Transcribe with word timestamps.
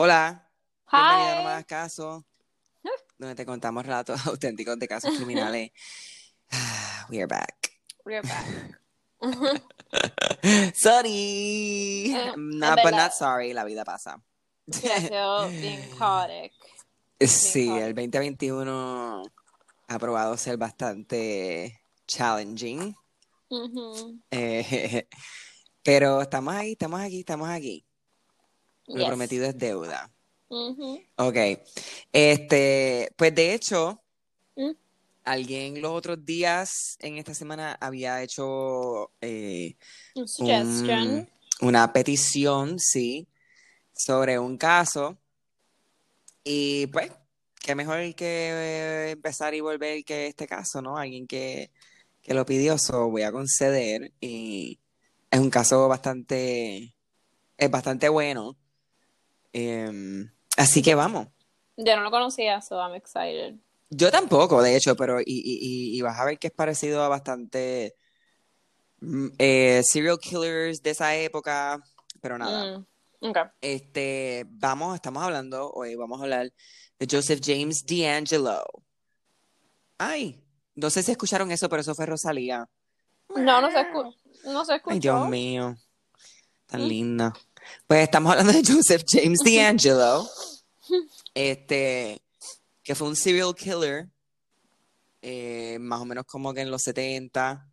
Hola, 0.00 0.48
bienvenido 0.92 1.26
a 1.28 1.34
No 1.34 1.42
Me 1.42 1.48
Hi. 1.48 1.52
Hagas 1.54 1.64
Caso, 1.66 2.24
donde 3.18 3.34
te 3.34 3.44
contamos 3.44 3.84
relatos 3.84 4.24
auténticos 4.28 4.78
de 4.78 4.86
casos 4.86 5.12
criminales. 5.16 5.72
Ah, 6.52 7.04
We 7.10 7.18
are 7.18 7.26
back. 7.26 7.80
We're 8.04 8.22
back. 8.22 8.80
Sorry. 10.76 12.14
Eh, 12.14 12.32
No, 12.36 12.74
es 12.76 12.84
but 12.84 12.92
not 12.92 13.10
sorry, 13.10 13.52
la 13.52 13.64
vida 13.64 13.84
pasa. 13.84 14.22
Bien 14.66 15.08
chaotic. 15.98 16.52
Sí, 17.18 17.64
Bien 17.64 17.82
el 17.82 17.94
2021 17.96 19.24
ha 19.88 19.98
probado 19.98 20.36
ser 20.36 20.58
bastante 20.58 21.82
challenging. 22.06 22.94
Eh, 24.30 25.08
pero 25.82 26.22
estamos 26.22 26.54
ahí, 26.54 26.72
estamos 26.74 27.00
aquí, 27.00 27.18
estamos 27.18 27.48
aquí. 27.48 27.84
Lo 28.88 28.98
Yes. 29.00 29.06
prometido 29.06 29.46
es 29.46 29.56
deuda. 29.58 30.10
Ujú. 30.48 31.00
Ok. 31.16 31.36
Este, 32.12 33.12
pues 33.16 33.34
de 33.34 33.54
hecho, 33.54 34.02
Mm. 34.56 34.72
alguien 35.24 35.80
los 35.82 35.92
otros 35.92 36.24
días 36.24 36.96
en 37.00 37.18
esta 37.18 37.34
semana 37.34 37.76
había 37.80 38.22
hecho 38.22 39.12
eh, 39.20 39.76
Un 40.14 41.26
una 41.60 41.92
petición, 41.92 42.78
sí, 42.78 43.28
sobre 43.92 44.38
un 44.38 44.56
caso. 44.56 45.18
Y 46.44 46.86
pues, 46.88 47.12
qué 47.60 47.74
mejor 47.74 48.14
que 48.14 48.50
eh, 48.50 49.10
empezar 49.10 49.54
y 49.54 49.60
volver 49.60 50.04
que 50.04 50.28
este 50.28 50.46
caso, 50.46 50.80
¿no? 50.80 50.96
Alguien 50.96 51.26
que, 51.26 51.70
que 52.22 52.32
lo 52.34 52.46
pidió, 52.46 52.78
so 52.78 53.10
voy 53.10 53.22
a 53.22 53.32
conceder. 53.32 54.12
Y 54.20 54.78
es 55.30 55.40
un 55.40 55.50
caso 55.50 55.88
bastante, 55.88 56.94
es 57.56 57.70
bastante 57.70 58.08
bueno. 58.08 58.56
Em, 59.58 60.30
así 60.56 60.82
que 60.82 60.94
vamos. 60.94 61.28
Yo 61.76 61.96
no 61.96 62.02
lo 62.02 62.10
conocía, 62.10 62.60
so 62.60 62.76
I'm 62.76 62.94
excited. 62.94 63.54
Yo 63.90 64.10
tampoco, 64.10 64.60
de 64.62 64.76
hecho, 64.76 64.94
pero 64.96 65.20
y, 65.20 65.24
y, 65.26 65.58
y- 65.94 65.98
y 65.98 66.00
vas 66.02 66.18
a 66.18 66.24
ver 66.24 66.38
que 66.38 66.48
es 66.48 66.52
parecido 66.52 67.02
a 67.02 67.08
bastante 67.08 67.94
mm, 69.00 69.28
eh, 69.38 69.80
serial 69.84 70.18
killers 70.18 70.82
de 70.82 70.90
esa 70.90 71.14
época, 71.16 71.80
pero 72.20 72.36
nada. 72.38 72.78
Mm. 72.78 72.86
Okay. 73.30 73.42
Este, 73.60 74.44
vamos, 74.48 74.94
estamos 74.94 75.22
hablando, 75.22 75.70
hoy 75.72 75.94
vamos 75.96 76.20
a 76.20 76.24
hablar 76.24 76.52
de 76.98 77.06
Joseph 77.10 77.40
James 77.42 77.84
D'Angelo. 77.84 78.62
Ay, 79.98 80.40
no 80.74 80.90
sé 80.90 81.02
si 81.02 81.10
escucharon 81.12 81.50
eso, 81.50 81.68
pero 81.68 81.80
eso 81.80 81.94
fue 81.94 82.06
Rosalía. 82.06 82.68
No, 83.34 83.60
no 83.60 83.70
se, 83.70 83.78
escu- 83.78 84.14
no 84.44 84.64
se 84.64 84.76
escuchó. 84.76 84.92
Ay, 84.94 85.00
Dios 85.00 85.28
mío, 85.28 85.76
tan 86.66 86.82
Mm. 86.84 86.86
linda. 86.88 87.32
Pues 87.86 88.02
estamos 88.02 88.32
hablando 88.32 88.52
de 88.52 88.62
Joseph 88.64 89.02
James 89.06 89.40
D'Angelo, 89.44 90.28
este, 91.34 92.20
que 92.82 92.94
fue 92.94 93.08
un 93.08 93.16
serial 93.16 93.54
killer, 93.54 94.08
eh, 95.22 95.78
más 95.80 96.00
o 96.00 96.04
menos 96.04 96.24
como 96.26 96.54
que 96.54 96.60
en 96.60 96.70
los 96.70 96.82
70 96.82 97.68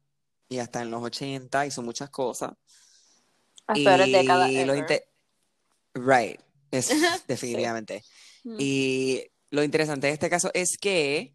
y 0.49 0.59
hasta 0.59 0.81
en 0.81 0.91
los 0.91 1.03
80, 1.03 1.65
hizo 1.65 1.81
muchas 1.81 2.09
cosas. 2.09 2.51
Las 3.67 3.79
peores 3.79 4.07
Y 4.07 4.11
décadas 4.11 4.49
Right, 5.93 6.39
es 6.71 6.89
definitivamente. 7.27 8.03
Mm. 8.43 8.57
Y 8.59 9.23
lo 9.49 9.63
interesante 9.63 10.07
de 10.07 10.13
este 10.13 10.29
caso 10.29 10.51
es 10.53 10.77
que 10.77 11.33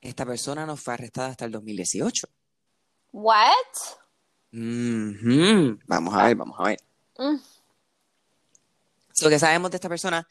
esta 0.00 0.26
persona 0.26 0.66
no 0.66 0.76
fue 0.76 0.94
arrestada 0.94 1.28
hasta 1.28 1.44
el 1.44 1.52
2018. 1.52 2.26
What? 3.12 3.46
Ujú. 4.52 5.78
Vamos 5.86 6.14
a 6.14 6.24
ver, 6.24 6.36
vamos 6.36 6.58
a 6.58 6.64
ver. 6.64 6.78
Mm. 7.22 7.40
Lo 9.22 9.30
que 9.30 9.38
sabemos 9.38 9.70
de 9.70 9.76
esta 9.76 9.88
persona, 9.88 10.26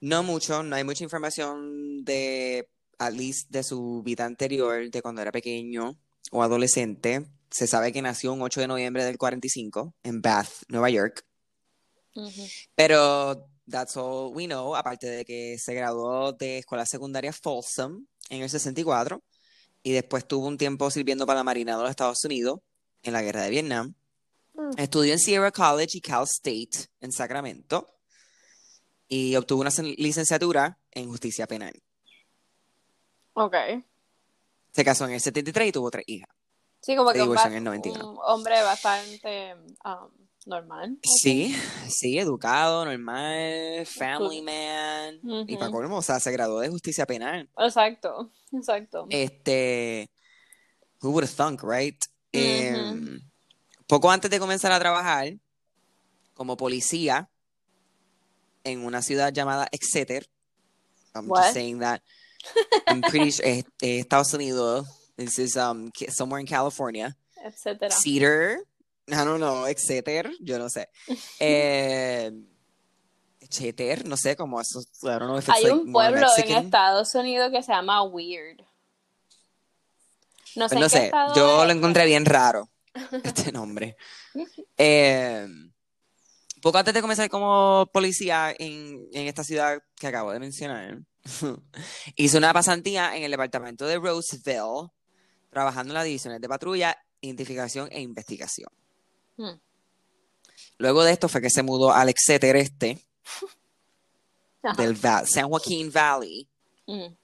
no 0.00 0.22
mucho, 0.22 0.62
no 0.62 0.74
hay 0.74 0.84
mucha 0.84 1.04
información 1.04 2.04
de, 2.04 2.68
at 2.98 3.12
least, 3.12 3.50
de 3.50 3.62
su 3.62 4.02
vida 4.04 4.24
anterior, 4.24 4.90
de 4.90 5.02
cuando 5.02 5.22
era 5.22 5.30
pequeño 5.30 5.96
o 6.30 6.42
adolescente. 6.42 7.26
Se 7.50 7.66
sabe 7.66 7.92
que 7.92 8.02
nació 8.02 8.32
un 8.32 8.42
8 8.42 8.62
de 8.62 8.66
noviembre 8.66 9.04
del 9.04 9.18
45 9.18 9.94
en 10.02 10.22
Bath, 10.22 10.48
Nueva 10.68 10.90
York. 10.90 11.24
Pero 12.74 13.48
that's 13.70 13.96
all 13.96 14.34
we 14.34 14.46
know, 14.46 14.74
aparte 14.74 15.06
de 15.06 15.24
que 15.24 15.56
se 15.58 15.74
graduó 15.74 16.32
de 16.32 16.58
escuela 16.58 16.84
secundaria 16.86 17.32
Folsom 17.32 18.06
en 18.28 18.42
el 18.42 18.50
64 18.50 19.22
y 19.82 19.92
después 19.92 20.26
tuvo 20.26 20.46
un 20.46 20.58
tiempo 20.58 20.90
sirviendo 20.90 21.26
para 21.26 21.40
la 21.40 21.44
Marina 21.44 21.76
de 21.76 21.82
los 21.82 21.90
Estados 21.90 22.24
Unidos 22.24 22.60
en 23.02 23.12
la 23.12 23.22
guerra 23.22 23.42
de 23.42 23.50
Vietnam. 23.50 23.94
Mm. 24.54 24.70
Estudió 24.78 25.12
en 25.12 25.18
Sierra 25.18 25.50
College 25.50 25.98
y 25.98 26.00
Cal 26.00 26.24
State 26.24 26.88
en 27.00 27.12
Sacramento 27.12 27.88
y 29.08 29.34
obtuvo 29.36 29.60
una 29.62 29.70
licenciatura 29.96 30.78
en 30.90 31.08
justicia 31.08 31.46
penal. 31.46 31.74
Ok. 33.34 33.54
Se 34.72 34.84
casó 34.84 35.06
en 35.06 35.12
el 35.12 35.20
73 35.20 35.68
y 35.68 35.72
tuvo 35.72 35.90
tres 35.90 36.04
hijas. 36.06 36.28
Sí, 36.80 36.96
como 36.96 37.10
Se 37.10 37.14
que 37.16 37.22
un, 37.22 37.28
divorció 37.28 37.44
ba- 37.44 37.50
en 37.50 37.58
el 37.58 37.64
91. 37.64 38.10
un 38.10 38.18
hombre 38.24 38.62
bastante 38.62 39.54
um, 39.54 40.10
normal. 40.46 40.98
Sí, 41.02 41.54
sí, 41.88 42.18
educado, 42.18 42.84
normal, 42.84 43.86
family 43.86 44.42
man. 44.42 45.20
Y 45.48 45.56
para 45.56 45.70
colmo, 45.70 45.98
o 45.98 46.02
sea, 46.02 46.18
se 46.20 46.32
graduó 46.32 46.60
de 46.60 46.68
justicia 46.68 47.06
penal. 47.06 47.48
Exacto, 47.58 48.30
exacto. 48.52 49.06
Este, 49.10 50.10
who 51.00 51.10
would 51.10 51.24
have 51.24 51.34
thunk, 51.36 51.62
right? 51.62 52.02
Poco 53.92 54.10
antes 54.10 54.30
de 54.30 54.38
comenzar 54.38 54.72
a 54.72 54.78
trabajar 54.78 55.34
como 56.32 56.56
policía 56.56 57.28
en 58.64 58.86
una 58.86 59.02
ciudad 59.02 59.34
llamada 59.34 59.68
Exeter, 59.70 60.26
I'm 61.14 61.28
What? 61.28 61.42
just 61.42 61.52
saying 61.52 61.80
that, 61.80 62.00
I'm 62.86 63.02
pretty 63.02 63.32
sure, 63.32 63.46
eh, 63.46 63.64
eh, 63.82 63.98
Estados 63.98 64.32
Unidos, 64.32 64.86
this 65.18 65.38
is 65.38 65.58
um, 65.58 65.92
somewhere 66.08 66.40
in 66.40 66.46
California, 66.46 67.14
Etcétera. 67.44 67.90
Cedar, 67.90 68.60
I 69.08 69.24
don't 69.26 69.40
know, 69.40 69.66
Exeter, 69.66 70.30
yo 70.40 70.56
no 70.56 70.70
sé. 70.70 70.86
Eh, 71.38 72.30
Exeter, 73.42 74.08
no 74.08 74.16
sé 74.16 74.36
cómo 74.36 74.58
eso, 74.58 74.80
I 75.02 75.18
don't 75.18 75.26
know 75.26 75.36
if 75.36 75.46
it's 75.46 75.58
Hay 75.58 75.64
like 75.64 75.74
un 75.74 75.92
pueblo 75.92 76.28
en. 76.38 76.64
Estados 76.64 77.14
Unidos 77.14 77.50
que 77.52 77.62
se 77.62 77.72
llama 77.72 78.02
Weird. 78.04 78.62
No 80.56 80.70
sé 80.70 80.76
Pues 80.76 80.80
no 80.80 80.98
en 80.98 81.10
qué 81.10 81.10
sé, 81.10 81.12
yo 81.36 81.60
es, 81.60 81.66
lo 81.66 81.72
encontré 81.74 82.06
bien 82.06 82.24
raro, 82.24 82.71
este 83.24 83.52
nombre. 83.52 83.96
Eh, 84.76 85.46
poco 86.60 86.78
antes 86.78 86.94
de 86.94 87.00
comenzar 87.00 87.28
como 87.30 87.88
policía 87.92 88.54
en, 88.58 89.08
en 89.12 89.26
esta 89.26 89.44
ciudad 89.44 89.82
que 89.96 90.06
acabo 90.06 90.32
de 90.32 90.40
mencionar, 90.40 91.00
hizo 92.16 92.38
una 92.38 92.52
pasantía 92.52 93.16
en 93.16 93.22
el 93.24 93.30
departamento 93.30 93.86
de 93.86 93.98
Roseville, 93.98 94.90
trabajando 95.50 95.92
en 95.92 95.94
las 95.94 96.04
divisiones 96.04 96.40
de 96.40 96.48
patrulla, 96.48 96.96
identificación 97.20 97.88
e 97.90 98.00
investigación. 98.00 98.70
Hmm. 99.36 99.58
Luego 100.78 101.04
de 101.04 101.12
esto 101.12 101.28
fue 101.28 101.40
que 101.40 101.50
se 101.50 101.62
mudó 101.62 101.92
al 101.92 102.08
Exeter 102.08 102.56
Este, 102.56 102.98
Ajá. 104.62 104.82
del 104.82 104.96
San 104.98 105.48
Joaquín 105.48 105.90
Valley, 105.92 106.48
Mm. 106.86 107.14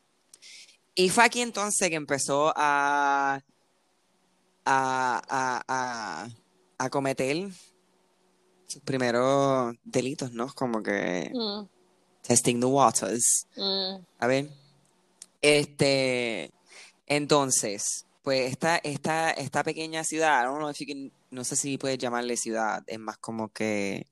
Y 0.94 1.08
fue 1.10 1.24
aquí 1.24 1.40
entonces 1.40 1.88
que 1.88 1.94
empezó 1.94 2.52
a, 2.56 3.40
a, 4.70 5.22
a, 5.28 5.62
a, 5.66 6.28
a 6.78 6.90
cometer 6.90 7.48
sus 8.66 8.82
primeros 8.82 9.74
delitos, 9.82 10.32
¿no? 10.32 10.52
Como 10.54 10.82
que 10.82 11.30
Mm. 11.32 11.66
testing 12.22 12.60
the 12.60 12.66
waters. 12.66 13.46
Mm. 13.56 14.04
A 14.18 14.26
ver. 14.26 14.50
Este, 15.40 16.50
entonces, 17.06 18.04
pues 18.22 18.50
esta, 18.50 18.76
esta, 18.78 19.30
esta 19.30 19.62
pequeña 19.62 20.04
ciudad, 20.04 20.42
I 20.42 20.44
don't 20.44 20.58
know 20.58 20.68
if 20.68 20.78
you 20.78 20.86
can- 20.86 21.12
no 21.30 21.44
sé 21.44 21.56
si 21.56 21.78
puedes 21.78 21.98
llamarle 21.98 22.36
ciudad, 22.36 22.82
es 22.86 22.98
más 22.98 23.16
como 23.18 23.48
que 23.48 24.06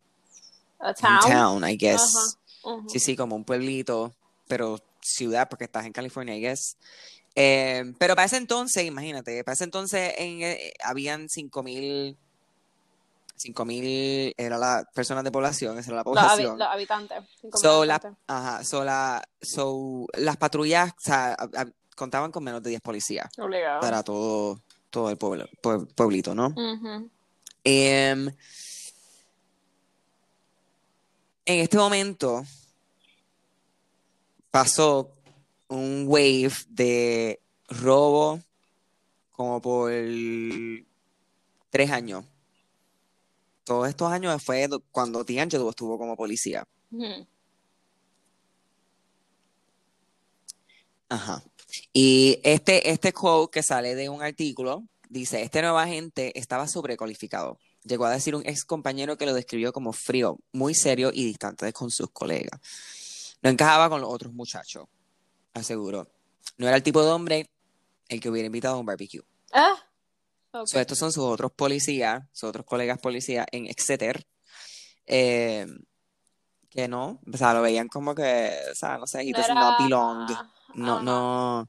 A 0.79 0.89
un 0.89 0.95
town. 0.95 1.33
town, 1.63 1.69
I 1.69 1.77
guess. 1.77 2.39
Sí, 2.89 2.99
sí, 3.01 3.17
como 3.17 3.37
un 3.37 3.45
pueblito, 3.45 4.15
pero 4.49 4.79
ciudad 5.03 5.49
porque 5.49 5.65
estás 5.65 5.85
en 5.87 5.93
California, 5.93 6.35
I 6.37 6.41
guess. 6.41 6.77
Eh, 7.39 7.93
pero 7.99 8.15
para 8.17 8.25
ese 8.25 8.39
entonces, 8.39 8.85
imagínate, 8.85 9.45
para 9.45 9.53
ese 9.53 9.65
entonces 9.65 10.15
en, 10.17 10.41
eh, 10.43 10.73
habían 10.83 11.29
5.000, 11.29 12.17
5.000 13.37 14.33
era 14.39 14.57
la 14.57 14.89
personas 14.95 15.23
de 15.23 15.31
población, 15.31 15.79
esa 15.79 15.91
era 15.91 15.99
la 15.99 16.05
población. 16.05 16.59
los 16.59 16.67
habitantes. 16.69 17.19
So, 17.55 17.85
la- 17.85 18.01
ajá, 18.27 18.65
so, 18.65 18.83
la- 18.85 19.23
so, 19.43 20.07
las 20.15 20.39
patrullas 20.39 20.93
o 20.93 21.01
sea, 21.01 21.33
a- 21.35 21.61
a- 21.61 21.67
contaban 21.95 22.33
con 22.33 22.43
menos 22.43 22.63
de 22.63 22.71
10 22.71 22.81
policías 22.81 23.27
Obligado. 23.39 23.81
para 23.81 24.03
todo, 24.03 24.63
todo 24.89 25.11
el 25.11 25.19
pueblo, 25.19 25.47
pue- 25.63 25.87
pueblito, 25.95 26.35
¿no? 26.35 26.55
Em, 27.65 28.29
en 31.45 31.61
este 31.61 31.77
momento 31.77 32.45
pasó 34.51 35.13
un 35.69 36.05
wave 36.09 36.53
de 36.69 37.41
robo 37.69 38.41
como 39.33 39.61
por 39.61 39.93
tres 41.71 41.91
años. 41.91 42.25
Todos 43.65 43.89
estos 43.89 44.11
años 44.13 44.43
fue 44.43 44.69
do- 44.69 44.83
cuando 44.93 45.25
D'Angelo 45.25 45.69
estuvo 45.71 45.99
como 45.99 46.17
policía. 46.17 46.67
Ajá. 51.09 51.43
Y 51.93 52.41
este, 52.43 52.91
este 52.91 53.13
quote 53.13 53.51
que 53.59 53.63
sale 53.63 53.95
de 53.95 54.09
un 54.09 54.23
artículo 54.23 54.85
dice, 55.09 55.43
este 55.43 55.63
nuevo 55.63 55.79
agente 55.79 56.37
estaba 56.39 56.67
sobrecualificado. 56.67 57.59
Llegó 57.85 58.07
a 58.07 58.11
decir 58.11 58.35
un 58.35 58.43
ex 58.47 58.65
compañero 58.65 59.17
que 59.17 59.27
lo 59.27 59.35
describió 59.35 59.73
como 59.73 59.93
frío, 59.93 60.39
muy 60.53 60.75
serio 60.75 61.11
y 61.13 61.25
distante 61.25 61.73
con 61.73 61.91
sus 61.91 62.11
colegas. 62.11 62.61
No 63.43 63.51
encajaba 63.51 63.89
con 63.89 64.01
los 64.01 64.11
otros 64.13 64.33
muchachos, 64.33 64.87
aseguró. 65.57 66.07
No 66.59 66.67
era 66.67 66.77
el 66.77 66.83
tipo 66.83 67.03
de 67.03 67.11
hombre 67.11 67.51
el 68.09 68.21
que 68.21 68.29
hubiera 68.29 68.47
invitado 68.47 68.77
a 68.77 68.79
un 68.81 68.87
barbecue. 68.87 69.23
Ah, 69.53 69.75
ok. 70.53 70.67
So, 70.67 70.79
estos 70.81 70.99
son 70.99 71.13
sus 71.13 71.25
otros 71.25 71.53
policías, 71.53 72.25
sus 72.33 72.49
otros 72.49 72.65
colegas 72.67 72.99
policías 72.99 73.47
en 73.53 73.67
Exeter, 73.67 74.27
eh, 75.07 75.67
que 76.71 76.89
no, 76.89 77.21
o 77.33 77.37
sea, 77.37 77.55
lo 77.55 77.63
veían 77.63 77.89
como 77.89 78.15
que, 78.15 78.53
o 78.71 78.75
sea, 78.75 78.99
no 78.99 79.07
sé, 79.07 79.23
he 79.23 79.33
No 79.33 79.39
era- 79.39 79.55
not 79.55 79.79
belong. 79.79 80.27
No, 80.75 80.93
Ajá. 80.95 81.03
no, 81.03 81.69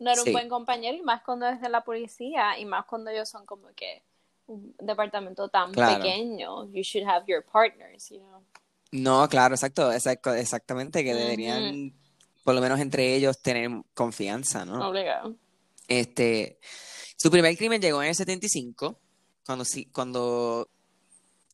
No 0.00 0.10
era 0.12 0.22
Sí. 0.22 0.28
un 0.30 0.32
buen 0.34 0.48
compañero 0.48 0.96
y 0.96 1.02
más 1.02 1.22
cuando 1.24 1.48
es 1.48 1.60
de 1.60 1.68
la 1.68 1.82
policía 1.82 2.56
y 2.56 2.64
más 2.64 2.84
cuando 2.86 3.10
ellos 3.10 3.28
son 3.28 3.44
como 3.44 3.66
que 3.74 4.04
un 4.46 4.72
departamento 4.78 5.48
tan 5.48 5.72
Claro. 5.72 6.04
pequeño. 6.04 6.66
You 6.70 6.82
should 6.82 7.04
have 7.08 7.24
your 7.26 7.44
partners, 7.44 8.08
you 8.10 8.18
know. 8.20 8.44
no, 8.92 9.28
claro, 9.28 9.54
exacto, 9.56 9.92
exacto, 9.92 10.32
exactamente, 10.34 11.02
que 11.02 11.14
deberían, 11.14 11.92
por 12.48 12.54
lo 12.54 12.62
menos 12.62 12.80
entre 12.80 13.14
ellos, 13.14 13.42
tener 13.42 13.70
confianza, 13.92 14.64
¿no? 14.64 14.88
Obligado. 14.88 15.36
Este, 15.86 16.58
su 17.14 17.30
primer 17.30 17.54
crimen 17.58 17.78
llegó 17.82 18.02
en 18.02 18.08
el 18.08 18.14
75, 18.14 18.98
cuando, 19.44 19.66
sí- 19.66 19.84
cuando 19.92 20.66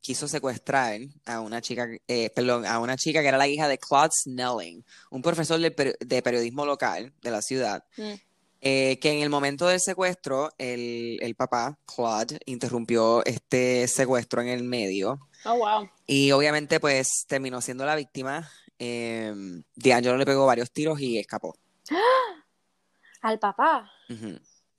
quiso 0.01 0.29
secuestrar 0.29 1.01
a 1.27 1.41
una 1.41 1.61
chica, 1.61 1.89
eh, 2.07 2.31
perdón, 2.31 2.65
a 2.65 2.79
una 2.79 2.97
chica 2.97 3.23
que 3.23 3.27
era 3.27 3.39
la 3.39 3.49
hija 3.49 3.67
de 3.67 3.77
Claude 3.79 4.13
Snelling, 4.23 4.85
un 5.11 5.21
profesor 5.21 5.59
de, 5.59 5.97
de 5.99 6.23
periodismo 6.23 6.65
local 6.65 7.13
de 7.23 7.31
la 7.33 7.43
ciudad, 7.43 7.83
Mm. 7.97 8.13
eh, 8.61 8.99
que 9.01 9.11
en 9.11 9.19
el 9.21 9.31
momento 9.31 9.67
del 9.67 9.81
secuestro, 9.81 10.51
el, 10.59 11.19
el 11.21 11.35
papá, 11.35 11.77
Claude, 11.93 12.39
interrumpió 12.47 13.25
este 13.25 13.89
secuestro 13.89 14.43
en 14.43 14.49
el 14.49 14.63
medio 14.63 15.19
Oh, 15.45 15.57
wow. 15.57 15.91
y 16.07 16.31
obviamente 16.31 16.79
pues 16.79 17.25
terminó 17.27 17.61
siendo 17.61 17.85
la 17.85 17.97
víctima. 17.97 18.49
Eh, 18.79 19.33
D'Angelo 19.77 20.17
le 20.17 20.27
pegó 20.27 20.47
varios 20.47 20.71
tiros 20.73 21.01
y 21.01 21.19
escapó 21.19 21.55
Al 23.23 23.39
papá. 23.39 23.91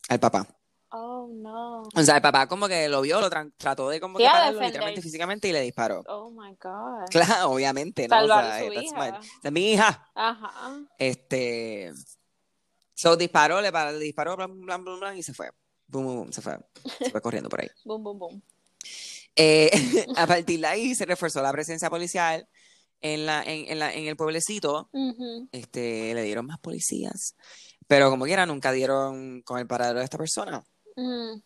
Al 0.09 0.19
papá. 0.19 0.47
Oh, 0.89 1.27
no. 1.31 1.81
O 1.81 2.03
sea, 2.03 2.15
el 2.17 2.21
papá 2.21 2.47
como 2.47 2.67
que 2.67 2.87
lo 2.87 3.01
vio, 3.01 3.19
lo 3.19 3.29
trató 3.29 3.89
de 3.89 3.99
como 3.99 4.17
que 4.17 4.23
pararlo 4.25 4.61
literalmente 4.61 5.01
físicamente 5.01 5.47
y 5.47 5.51
le 5.51 5.61
disparó. 5.61 6.03
Oh, 6.07 6.29
my 6.29 6.55
God. 6.61 7.05
Claro, 7.09 7.49
obviamente, 7.51 8.07
¿no? 8.07 8.15
O 8.15 8.19
Salvar 8.19 8.45
sea, 8.45 8.59
su 8.67 8.73
that's 8.73 8.85
hija. 8.85 9.21
my- 9.43 9.51
mi 9.51 9.71
hija. 9.73 10.11
Ajá. 10.13 10.79
Este. 10.99 11.91
So 12.93 13.17
disparó, 13.17 13.59
le, 13.61 13.71
pa- 13.73 13.91
le 13.91 13.99
disparó, 13.99 14.37
blan, 14.37 14.61
blan, 14.61 14.83
blan, 14.85 14.99
blan, 14.99 15.17
y 15.17 15.23
se 15.23 15.33
fue. 15.33 15.49
Boom, 15.87 16.05
boom, 16.05 16.15
boom, 16.17 16.31
se 16.33 16.41
fue. 16.41 16.57
Se 16.99 17.09
fue 17.09 17.21
corriendo 17.21 17.49
por 17.49 17.61
ahí. 17.61 17.69
Boom, 17.83 18.03
boom, 18.03 18.19
boom. 18.19 18.41
Eh, 19.35 19.69
a 20.15 20.27
partir 20.27 20.59
de 20.61 20.67
ahí 20.67 20.95
se 20.95 21.05
reforzó 21.05 21.41
la 21.41 21.51
presencia 21.51 21.89
policial 21.89 22.47
en, 23.01 23.25
la, 23.25 23.43
en, 23.43 23.69
en 23.71 23.79
la, 23.79 23.93
en 23.93 24.07
el 24.07 24.15
pueblecito. 24.15 24.89
Este, 25.51 26.13
le 26.13 26.23
dieron 26.23 26.45
más 26.45 26.59
policías. 26.59 27.35
Pero 27.87 28.09
como 28.09 28.25
quiera, 28.25 28.45
nunca 28.45 28.71
dieron 28.71 29.41
con 29.43 29.59
el 29.59 29.67
paradero 29.67 29.99
de 29.99 30.05
esta 30.05 30.17
persona. 30.17 30.63
Mm. 30.95 31.39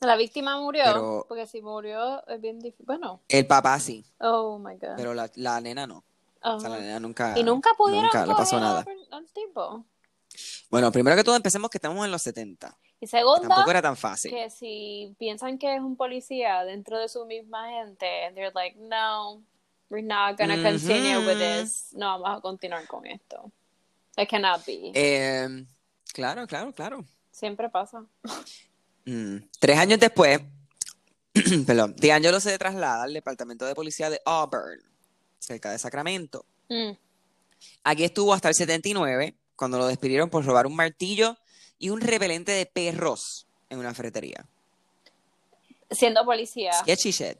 La 0.00 0.16
víctima 0.16 0.58
murió. 0.60 0.84
Pero- 0.84 1.24
Porque 1.28 1.46
si 1.46 1.60
murió 1.62 2.26
es 2.28 2.40
bien 2.40 2.58
difícil. 2.58 2.86
Bueno. 2.86 3.20
El 3.28 3.46
papá 3.46 3.78
sí, 3.80 4.04
Oh, 4.20 4.58
my 4.58 4.74
God. 4.76 4.94
pero 4.96 5.14
la, 5.14 5.30
la 5.36 5.60
nena 5.60 5.86
no. 5.86 6.04
O 6.42 6.60
sea, 6.60 6.68
la 6.68 6.76
Ajá. 6.76 6.84
nena 6.84 7.00
nunca. 7.00 7.38
Y 7.38 7.42
nunca 7.42 7.70
pudieron 7.76 8.04
Nunca 8.04 8.24
le 8.26 8.34
pasó 8.34 8.60
nada. 8.60 8.84
al 9.10 9.26
tipo. 9.32 9.84
Bueno, 10.70 10.92
primero 10.92 11.16
que 11.16 11.24
todo, 11.24 11.34
empecemos 11.36 11.70
que 11.70 11.78
estamos 11.78 12.04
en 12.04 12.10
los 12.12 12.22
70. 12.22 12.76
Y 13.00 13.06
segundo, 13.06 13.48
Tampoco 13.48 13.70
era 13.70 13.82
tan 13.82 13.96
fácil. 13.96 14.30
que 14.30 14.50
si 14.50 15.14
piensan 15.18 15.58
que 15.58 15.74
es 15.76 15.80
un 15.80 15.96
policía 15.96 16.62
dentro 16.64 16.98
de 16.98 17.08
su 17.08 17.24
misma 17.26 17.68
gente, 17.70 18.06
they're 18.34 18.52
like, 18.54 18.76
no, 18.78 19.42
we're 19.90 20.04
not 20.06 20.36
gonna 20.36 20.62
continue 20.62 21.18
with 21.26 21.38
this. 21.38 21.92
No 21.92 22.18
vamos 22.18 22.38
a 22.38 22.40
continuar 22.40 22.86
con 22.86 23.06
esto. 23.06 23.50
It 24.16 24.28
cannot 24.28 24.64
be. 24.64 24.92
Eh, 24.94 25.64
claro, 26.12 26.46
claro, 26.46 26.72
claro. 26.72 27.04
Siempre 27.30 27.68
pasa. 27.68 28.04
Mm, 29.04 29.36
Tres 29.58 29.78
años 29.78 30.00
después, 30.00 30.40
perdón, 31.66 31.94
D'Angelo 31.96 32.40
se 32.40 32.56
traslada 32.58 33.04
al 33.04 33.12
departamento 33.12 33.66
de 33.66 33.74
policía 33.74 34.08
de 34.10 34.20
Auburn, 34.24 34.80
cerca 35.38 35.70
de 35.70 35.78
Sacramento. 35.78 36.46
Mm. 36.68 36.92
Aquí 37.84 38.04
estuvo 38.04 38.32
hasta 38.32 38.48
el 38.48 38.54
79, 38.54 39.34
cuando 39.54 39.78
lo 39.78 39.86
despidieron 39.86 40.30
por 40.30 40.44
robar 40.44 40.66
un 40.66 40.74
martillo 40.74 41.36
y 41.78 41.90
un 41.90 42.00
repelente 42.00 42.52
de 42.52 42.66
perros 42.66 43.46
en 43.68 43.78
una 43.78 43.94
ferretería. 43.94 44.46
Siendo 45.90 46.24
policía. 46.24 46.72
Sketchy 46.72 47.10
shit. 47.12 47.38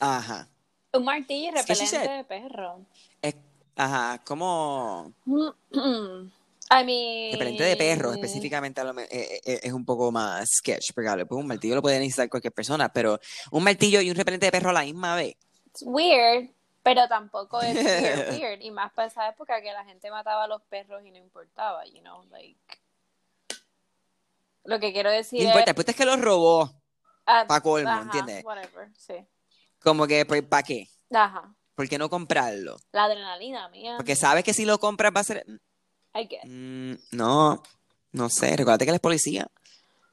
Ajá. 0.00 0.48
Un 0.94 1.04
martillo 1.04 1.48
y 1.48 1.50
repelente 1.50 1.86
said. 1.86 2.16
de 2.18 2.24
perro. 2.24 2.80
Es- 3.20 3.36
ajá, 3.76 4.22
como 4.24 5.12
I 5.26 6.82
mean. 6.84 7.32
repelente 7.32 7.62
de 7.64 7.76
perro 7.76 8.12
específicamente 8.14 8.82
me- 8.92 9.02
eh, 9.04 9.40
eh, 9.44 9.60
es 9.62 9.72
un 9.72 9.84
poco 9.84 10.10
más 10.10 10.48
sketch, 10.58 10.92
porque 10.94 11.26
pues 11.26 11.38
un 11.40 11.46
martillo 11.46 11.74
lo 11.74 11.82
puede 11.82 11.98
necesitar 11.98 12.28
cualquier 12.28 12.52
persona, 12.52 12.88
pero 12.92 13.18
un 13.50 13.62
martillo 13.64 14.00
y 14.00 14.10
un 14.10 14.16
repelente 14.16 14.46
de 14.46 14.52
perro 14.52 14.70
a 14.70 14.74
la 14.74 14.82
misma 14.82 15.14
vez. 15.16 15.36
It's 15.66 15.82
weird, 15.84 16.50
pero 16.82 17.06
tampoco 17.08 17.60
es 17.60 17.74
weird, 17.74 18.30
weird. 18.40 18.60
Y 18.62 18.70
más 18.70 18.92
para 18.92 19.08
esa 19.08 19.28
época 19.28 19.60
que 19.60 19.72
la 19.72 19.84
gente 19.84 20.10
mataba 20.10 20.44
a 20.44 20.48
los 20.48 20.62
perros 20.62 21.02
y 21.04 21.10
no 21.10 21.18
importaba, 21.18 21.84
you 21.86 22.00
know, 22.00 22.24
like. 22.30 22.58
Lo 24.64 24.80
que 24.80 24.92
quiero 24.92 25.10
decir 25.10 25.40
No 25.42 25.46
importa, 25.48 25.64
es. 25.64 25.68
el 25.68 25.74
punto 25.74 25.90
es 25.90 25.96
que 25.96 26.04
lo 26.06 26.16
robó. 26.16 26.72
ah, 27.26 27.44
pa' 27.46 27.60
colmo, 27.60 27.90
ajá, 27.90 28.02
¿entiendes? 28.04 28.44
Whatever, 28.44 28.88
sí. 28.96 29.14
Como 29.84 30.06
que, 30.06 30.24
¿para 30.24 30.62
qué? 30.62 30.88
Ajá. 31.12 31.54
¿Por 31.74 31.88
qué 31.88 31.98
no 31.98 32.08
comprarlo? 32.08 32.76
La 32.92 33.04
adrenalina 33.04 33.68
mía. 33.68 33.94
Porque 33.96 34.16
sabes 34.16 34.42
que 34.42 34.54
si 34.54 34.64
lo 34.64 34.78
compras 34.78 35.12
va 35.14 35.20
a 35.20 35.24
ser... 35.24 35.44
I 36.14 36.26
guess. 36.26 36.44
Mm, 36.44 36.94
no, 37.16 37.62
no 38.12 38.30
sé, 38.30 38.56
recuérdate 38.56 38.84
que 38.86 38.90
él 38.90 38.94
es 38.96 39.00
policía. 39.00 39.46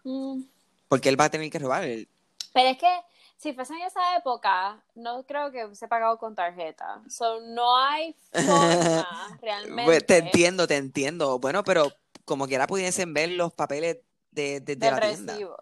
Mm. 0.03 0.41
Porque 0.87 1.09
él 1.09 1.19
va 1.19 1.25
a 1.25 1.29
tener 1.29 1.49
que 1.49 1.59
robar. 1.59 1.83
Él- 1.85 2.07
Pero 2.53 2.69
es 2.69 2.77
que 2.77 2.91
si 3.37 3.53
fuese 3.53 3.73
en 3.75 3.81
esa 3.83 4.17
época, 4.17 4.83
no 4.95 5.23
creo 5.23 5.51
que 5.51 5.65
hubiese 5.65 5.87
pagado 5.87 6.17
con 6.17 6.35
tarjeta. 6.35 7.01
So, 7.07 7.39
no 7.41 7.77
hay 7.77 8.13
forma 8.31 9.37
realmente 9.41 9.83
Pues, 9.85 10.05
te 10.05 10.17
entiendo, 10.17 10.67
te 10.67 10.77
entiendo. 10.77 11.39
Bueno, 11.39 11.63
pero 11.63 11.91
como 12.25 12.47
quiera 12.47 12.67
pudiesen 12.67 13.13
ver 13.13 13.29
los 13.29 13.53
papeles 13.53 13.99
de, 14.31 14.59
de, 14.59 14.75
de 14.75 14.91
la 14.91 14.99
tienda. 14.99 15.33
recibo, 15.33 15.55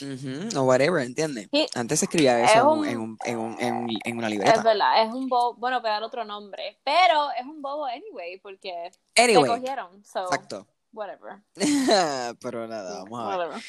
Ujú, 0.00 0.58
O 0.58 0.62
whatever, 0.64 1.04
¿entiendes? 1.04 1.48
Sí. 1.52 1.66
Antes 1.74 1.98
se 2.00 2.06
escribía 2.06 2.40
Es 2.42 2.50
eso 2.52 2.72
en, 2.84 2.98
un- 2.98 3.18
en, 3.24 3.36
un- 3.38 3.56
en, 3.60 3.74
un- 3.76 3.98
en 4.04 4.16
una 4.18 4.26
Es 4.28 4.32
libreta. 4.32 4.62
verdad, 4.62 5.04
es 5.06 5.12
un 5.12 5.28
bobo, 5.28 5.54
bueno, 5.54 5.80
dar 5.80 6.02
otro 6.02 6.24
nombre, 6.24 6.78
pero 6.82 7.30
es 7.38 7.44
un 7.44 7.60
bobo 7.60 7.84
anyway, 7.86 8.38
porque 8.40 8.90
te 9.12 9.22
Anyway, 9.22 9.48
cogieron, 9.50 10.02
so, 10.04 10.24
exacto. 10.24 10.66
whatever, 10.92 11.42
pero 12.40 12.66
nada, 12.66 13.02
vamos 13.04 13.20
a 13.20 13.28
ver. 13.28 13.38
whatever. 13.38 13.62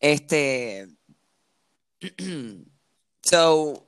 Este. 0.00 0.88
so. 3.22 3.86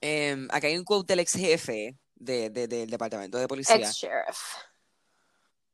em, 0.00 0.48
acá 0.50 0.66
hay 0.66 0.76
un 0.76 0.84
quote 0.84 1.12
del 1.12 1.20
ex 1.20 1.32
jefe 1.32 1.96
de, 2.16 2.50
de- 2.50 2.68
del 2.68 2.90
departamento 2.90 3.38
de 3.38 3.48
policía. 3.48 3.76
Ex-sheriff. 3.76 4.38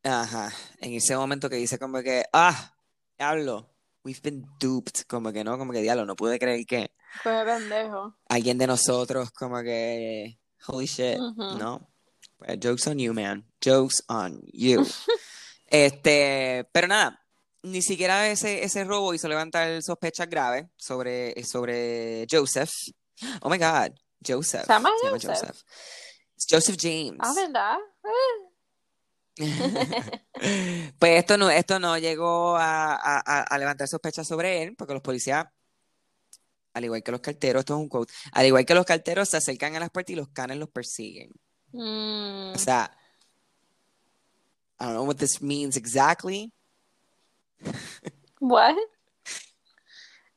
Ajá. 0.04 0.50
En 0.80 0.92
ese 0.94 1.16
momento 1.16 1.50
que 1.50 1.56
dice 1.56 1.78
como 1.78 2.00
que, 2.02 2.24
ah, 2.32 2.74
hablo. 3.18 3.68
We've 4.04 4.22
been 4.22 4.46
duped. 4.58 5.04
Como 5.06 5.32
que 5.32 5.44
no, 5.44 5.58
como 5.58 5.72
que 5.72 5.82
diablo, 5.82 6.06
no 6.06 6.16
pude 6.16 6.38
creer 6.38 6.64
que 6.66 6.90
Fue 7.22 7.44
pendejo. 7.44 8.16
alguien 8.28 8.58
de 8.58 8.66
nosotros, 8.66 9.30
como 9.32 9.60
que, 9.62 10.38
holy 10.66 10.86
shit. 10.86 11.18
¿no? 11.18 11.88
Pues, 12.38 12.58
jokes 12.60 12.86
on 12.86 12.98
you, 12.98 13.12
man. 13.12 13.44
Jokes 13.64 14.02
on 14.08 14.40
you. 14.52 14.86
este, 15.66 16.68
pero 16.72 16.86
nada, 16.88 17.20
ni 17.62 17.82
siquiera 17.82 18.28
ese, 18.28 18.62
ese 18.64 18.84
robo 18.84 19.14
hizo 19.14 19.28
levantar 19.28 19.82
sospechas 19.82 20.28
graves 20.28 20.66
sobre, 20.76 21.34
sobre 21.44 22.26
Joseph. 22.30 22.70
Oh 23.42 23.50
my 23.50 23.58
God, 23.58 23.92
Joseph. 24.24 24.66
¿Se 24.66 24.72
llama 24.72 24.90
llama 25.02 25.18
Joseph? 25.20 25.62
Es 26.36 26.46
Joseph 26.48 26.76
James. 26.80 27.18
Ah, 27.20 27.34
¿verdad? 27.34 27.78
Pues 30.98 31.18
esto 31.18 31.36
no, 31.36 31.50
esto 31.50 31.80
no 31.80 31.98
llegó 31.98 32.56
a, 32.56 32.94
a- 32.94 33.42
a- 33.42 33.58
levantar 33.58 33.88
sospechas 33.88 34.26
sobre 34.26 34.62
él, 34.62 34.76
porque 34.76 34.94
los 34.94 35.02
policías, 35.02 35.46
al 36.74 36.84
igual 36.84 37.02
que 37.02 37.10
los 37.10 37.20
carteros, 37.20 37.60
esto 37.60 37.74
es 37.74 37.80
un 37.80 37.88
quote, 37.88 38.12
al 38.32 38.46
igual 38.46 38.64
que 38.64 38.74
los 38.74 38.86
carteros 38.86 39.28
se 39.28 39.36
acercan 39.36 39.74
a 39.74 39.80
las 39.80 39.90
puertas 39.90 40.12
y 40.12 40.16
los 40.16 40.28
canes 40.28 40.56
los 40.58 40.68
persiguen. 40.68 41.32
Mm, 41.72 42.52
O 42.54 42.58
sea, 42.58 42.90
I 44.80 44.84
don't 44.84 44.94
know 44.94 45.04
what 45.04 45.16
this 45.16 45.42
means 45.42 45.76
exactly. 45.76 46.52
what? 48.40 48.76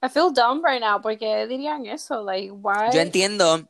I 0.02 0.10
feel 0.10 0.32
dumb 0.32 0.64
right 0.66 0.82
now, 0.82 1.00
porque 1.00 1.46
dirían 1.48 1.86
eso, 1.86 2.24
like, 2.24 2.52
why? 2.52 2.90
Yo 2.92 3.02
entiendo, 3.02 3.70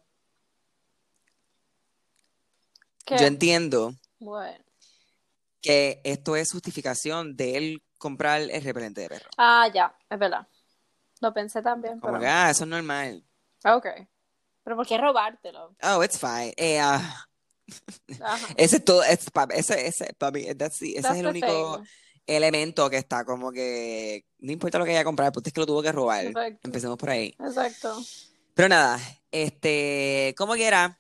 ¿Qué? 3.06 3.18
yo 3.18 3.26
entiendo 3.26 3.94
What? 4.20 4.56
Que 5.62 6.02
esto 6.04 6.36
es 6.36 6.52
justificación 6.52 7.36
de 7.36 7.58
él 7.58 7.84
comprar 7.98 8.42
el 8.42 8.64
repelente 8.64 9.02
de 9.02 9.10
perro. 9.10 9.30
Ah, 9.38 9.68
ya, 9.74 9.96
es 10.10 10.20
verdad. 10.20 10.48
Lo 11.22 11.34
pensé 11.34 11.62
también, 11.62 12.00
Como 12.00 12.14
pero... 12.14 12.22
que, 12.22 12.28
ah, 12.28 12.50
eso 12.50 12.64
es 12.64 12.70
normal. 12.70 13.24
Ok. 13.64 13.86
Pero 14.64 14.76
¿por 14.76 14.88
qué 14.88 14.98
robártelo? 14.98 15.76
Oh, 15.84 16.04
it's 16.04 16.20
fine. 16.20 16.54
Eh, 16.58 16.80
ah, 16.80 17.26
ese 18.58 18.78
es 18.78 18.86
todo, 18.86 19.04
es 19.04 19.30
pa- 19.32 19.48
ese, 19.52 19.88
ese, 19.88 20.14
pa' 20.18 20.32
mí, 20.32 20.46
that's 20.56 20.80
the- 20.80 20.92
ese 20.94 21.02
That's 21.02 21.16
es 21.16 21.20
el 21.22 21.28
único 21.28 21.78
thing. 21.78 21.86
elemento 22.28 22.90
que 22.90 22.98
está 22.98 23.24
como 23.26 23.52
que, 23.52 24.26
no 24.40 24.52
importa 24.52 24.78
lo 24.80 24.86
que 24.86 24.92
haya 24.92 25.04
comprado, 25.04 25.32
pues 25.32 25.48
es 25.48 25.54
que 25.54 25.60
lo 25.62 25.66
tuvo 25.68 25.82
que 25.82 25.92
robar. 25.92 26.26
Exacto. 26.26 26.60
Empecemos 26.64 26.98
por 26.98 27.10
ahí. 27.10 27.36
Exacto. 27.40 28.00
Pero 28.54 28.70
nada, 28.70 29.00
este, 29.32 30.34
como 30.38 30.54
quiera, 30.54 31.00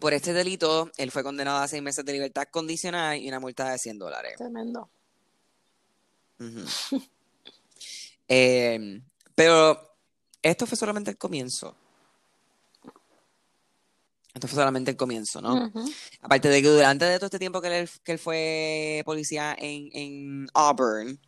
por 0.00 0.12
este 0.14 0.32
delito, 0.32 0.90
él 0.96 1.10
fue 1.10 1.22
condenado 1.22 1.58
a 1.62 1.68
seis 1.68 1.82
meses 1.82 2.04
de 2.04 2.12
libertad 2.12 2.44
condicional 2.50 3.18
y 3.18 3.28
una 3.28 3.40
multa 3.40 3.70
de 3.70 3.78
100 3.78 3.98
dólares. 3.98 4.34
Tremendo. 4.36 4.88
Eh, 8.28 9.00
pero 9.34 9.96
esto 10.42 10.66
fue 10.66 10.76
solamente 10.76 11.10
el 11.10 11.16
comienzo. 11.18 11.74
Esto 14.34 14.46
fue 14.46 14.56
solamente 14.56 14.90
el 14.90 14.96
comienzo, 14.96 15.40
¿no? 15.40 15.72
Aparte 16.20 16.48
de 16.48 16.60
que 16.62 16.68
durante 16.68 17.06
de 17.06 17.16
todo 17.18 17.26
este 17.26 17.38
tiempo 17.38 17.60
que 17.60 17.80
él, 17.80 17.90
que 18.04 18.12
él 18.12 18.18
fue 18.18 19.02
policía 19.04 19.56
en, 19.58 19.88
en 19.94 20.46
Auburn, 20.52 21.18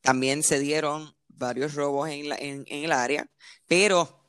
también 0.00 0.42
se 0.42 0.58
dieron 0.58 1.14
varios 1.28 1.74
robos 1.74 2.08
en, 2.08 2.30
la- 2.30 2.36
en, 2.36 2.64
en 2.68 2.84
el 2.84 2.92
área, 2.92 3.28
pero 3.66 4.24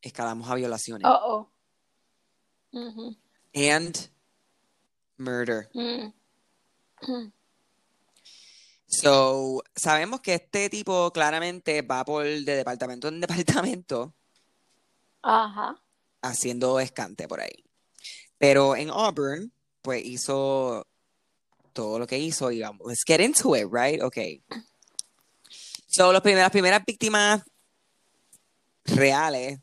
escalamos 0.00 0.48
a 0.48 0.54
violaciones. 0.54 1.06
Oh, 1.06 1.18
oh. 1.24 1.50
Ujú. 2.72 3.16
And 3.54 4.08
murder. 5.18 5.68
Mm. 5.74 6.12
So, 8.86 9.62
sabemos 9.74 10.20
que 10.20 10.34
este 10.34 10.70
tipo 10.70 11.10
claramente 11.12 11.82
va 11.82 12.04
por 12.04 12.24
de 12.24 12.56
departamento 12.56 13.08
en 13.08 13.20
departamento 13.20 14.14
Ajá. 15.22 15.82
haciendo 16.22 16.78
escante 16.80 17.26
por 17.28 17.40
ahí. 17.40 17.64
Pero 18.38 18.76
en 18.76 18.90
Auburn, 18.90 19.52
pues 19.82 20.04
hizo 20.04 20.86
todo 21.72 21.98
lo 21.98 22.06
que 22.06 22.18
hizo 22.18 22.50
y 22.50 22.60
vamos, 22.60 22.86
let's 22.86 23.04
get 23.06 23.20
into 23.20 23.54
it, 23.56 23.66
right? 23.70 24.02
Okay. 24.02 24.42
So, 25.86 26.12
los 26.12 26.22
primeras, 26.22 26.46
las 26.46 26.52
primeras 26.52 26.84
víctimas 26.84 27.42
reales, 28.84 29.60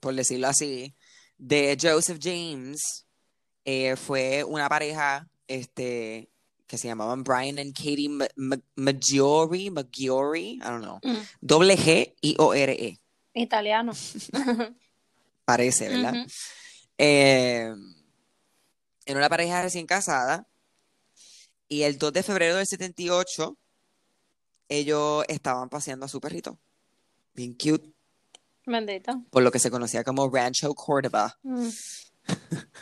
por 0.00 0.14
decirlo 0.14 0.48
así, 0.48 0.94
de 1.40 1.76
Joseph 1.80 2.18
James 2.22 3.06
eh, 3.64 3.96
fue 3.96 4.44
una 4.44 4.68
pareja 4.68 5.26
este, 5.48 6.30
que 6.66 6.76
se 6.78 6.88
llamaban 6.88 7.24
Brian 7.24 7.58
and 7.58 7.74
Katie 7.74 8.08
Ma- 8.08 8.28
Ma- 8.36 8.60
Maggiore, 8.76 9.70
Maggiore, 9.70 10.40
I 10.40 10.58
don't 10.58 10.82
know, 10.82 11.00
Mm. 11.02 11.22
doble 11.40 11.76
G 11.76 12.14
I 12.20 12.36
O 12.38 12.52
R 12.54 12.72
E, 12.72 12.98
Italiano. 13.34 13.92
parece, 15.44 15.88
¿verdad? 15.88 16.14
Eh, 16.98 17.72
era 19.06 19.18
una 19.18 19.28
pareja 19.28 19.62
recién 19.62 19.86
casada 19.86 20.46
y 21.68 21.82
el 21.82 21.98
2 21.98 22.12
de 22.12 22.22
febrero 22.22 22.56
del 22.56 22.66
78 22.66 23.56
ellos 24.68 25.24
estaban 25.28 25.68
paseando 25.68 26.06
a 26.06 26.08
su 26.08 26.20
perrito, 26.20 26.58
bien 27.34 27.54
cute, 27.54 27.90
Bendito. 28.70 29.24
por 29.30 29.42
lo 29.42 29.50
que 29.50 29.58
se 29.58 29.70
conocía 29.70 30.04
como 30.04 30.28
Rancho 30.30 30.74
Córdoba. 30.74 31.38
Mm. 31.42 31.68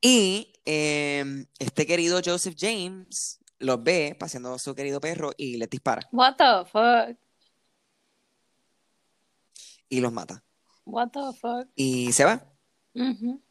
Y 0.00 0.52
eh, 0.64 1.24
este 1.58 1.84
querido 1.86 2.20
Joseph 2.24 2.54
James 2.56 3.40
los 3.58 3.82
ve 3.82 4.16
paseando 4.18 4.54
a 4.54 4.58
su 4.60 4.72
querido 4.74 5.00
perro 5.00 5.32
y 5.36 5.56
les 5.56 5.68
dispara 5.68 6.08
What 6.12 6.36
the 6.36 6.70
fuck? 6.70 7.18
y 9.88 10.00
los 10.00 10.12
mata. 10.12 10.44
What 10.84 11.08
the 11.10 11.36
fuck? 11.40 11.68
Y 11.74 12.12
se 12.12 12.24
va. 12.24 12.46
Ujú. 12.94 13.42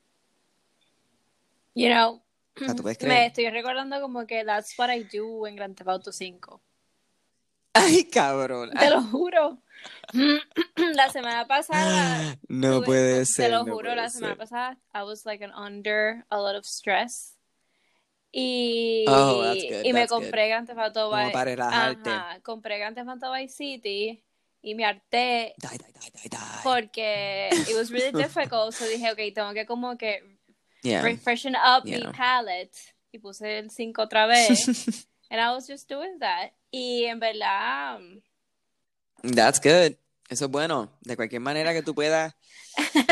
You 1.76 1.90
know, 1.90 2.24
O 2.56 2.60
sea, 2.66 2.76
¿tú 2.76 2.82
puedes 2.84 2.98
me 3.04 3.26
estoy 3.26 3.50
recordando 3.50 4.00
como 4.00 4.26
que 4.26 4.46
that's 4.46 4.78
what 4.80 4.90
I 4.90 5.04
do 5.04 5.46
en 5.48 5.56
Grand 5.58 5.76
Theft 5.76 5.90
Auto 5.90 6.12
5. 6.12 6.62
Ay, 7.84 8.03
cabrón. 8.05 8.72
Te 8.72 8.89
lo 8.89 9.01
juro. 9.03 9.57
La 10.96 11.10
semana 11.10 11.46
pasada. 11.48 12.38
No 12.50 12.79
tuve- 12.81 12.86
puede 12.86 13.25
ser. 13.25 13.46
Te 13.46 13.51
lo 13.51 13.63
no 13.65 13.74
juro, 13.74 13.93
la 13.96 14.10
semana 14.10 14.34
ser. 14.34 14.38
pasada 14.38 14.77
I 14.93 15.03
was 15.03 15.25
like 15.25 15.43
an 15.43 15.51
under 15.51 16.25
a 16.29 16.38
lot 16.39 16.55
of 16.55 16.65
stress. 16.65 17.34
Y, 18.34 19.05
Oh, 19.07 19.41
that's 19.41 19.63
good, 19.63 19.86
y 19.86 19.93
me 19.93 20.00
that's 20.01 20.12
good. 20.12 20.22
compré 20.24 20.48
Grand 20.50 20.67
Theft 20.67 20.79
Auto 20.79 21.10
Vice-. 21.12 21.34
Ajá, 21.62 22.39
compré 22.43 22.77
Grand 22.77 22.96
Theft 22.96 23.10
Auto 23.10 23.31
Vice 23.31 23.55
City 23.55 24.24
y 24.62 24.75
me 24.75 24.84
harté 24.86 25.53
Die, 25.57 25.77
die, 25.77 25.77
die, 25.77 26.12
die, 26.12 26.29
die. 26.29 26.38
porque 26.63 27.50
it 27.69 27.75
was 27.75 27.89
really 27.91 28.12
difficult. 28.24 28.74
So 28.74 28.86
dije, 28.86 29.12
ok, 29.12 29.34
tengo 29.34 29.53
que 29.53 29.65
como 29.65 29.98
que 29.98 30.22
Yeah. 30.84 31.01
refreshen 31.01 31.55
up 31.55 31.84
mi 31.86 31.98
Yeah. 31.98 32.12
palette 32.12 32.77
y 33.12 33.19
puse 33.19 33.57
el 33.60 33.69
5 33.72 34.01
otra 34.03 34.27
vez. 34.27 34.67
and 35.29 35.41
I 35.41 35.51
was 35.53 35.67
just 35.67 35.89
doing 35.89 36.19
that. 36.19 36.51
Y 36.72 37.06
en 37.06 37.20
verdad, 37.20 38.00
That's 39.36 39.60
good. 39.62 39.96
Eso 40.30 40.46
es 40.46 40.52
bueno. 40.52 40.92
De 41.02 41.16
cualquier 41.16 41.42
manera 41.42 41.74
que 41.74 41.82
tú 41.82 41.96
puedas 41.96 42.36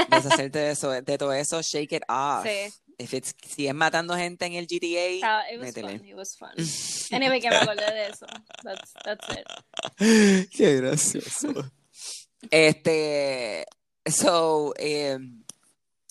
deshacerte 0.10 0.60
de, 0.60 0.72
eso, 0.72 0.92
de 0.92 1.18
todo 1.18 1.34
eso, 1.34 1.62
shake 1.62 1.94
it 1.94 2.04
off. 2.10 2.46
sí, 2.46 2.72
If 2.98 3.14
it's, 3.14 3.36
si 3.46 3.68
es 3.68 3.74
matando 3.74 4.16
gente 4.16 4.46
en 4.46 4.54
el 4.54 4.68
GTA, 4.68 5.16
estaba- 5.16 5.52
it 5.52 5.60
was 5.60 5.68
métele. 5.68 5.98
fun, 6.00 6.08
it 6.08 6.16
was 6.16 6.38
fun. 6.38 6.52
Anyway, 7.12 7.42
que 7.42 7.50
me 7.50 7.56
acordé 7.58 7.86
de 7.92 8.08
eso. 8.08 8.26
That's, 8.64 8.94
that's 9.04 9.28
it. 9.38 10.50
Qué 10.52 10.76
gracioso. 10.78 11.72
Este, 12.52 13.66
so, 14.06 14.74
eh, 14.78 15.18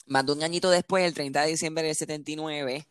más 0.07 0.27
de 0.27 0.33
un 0.33 0.43
añito 0.43 0.69
después, 0.71 1.05
el 1.05 1.15
30 1.15 1.43
de 1.43 1.49
diciembre 1.53 1.85
del 1.87 1.95
79, 1.97 2.87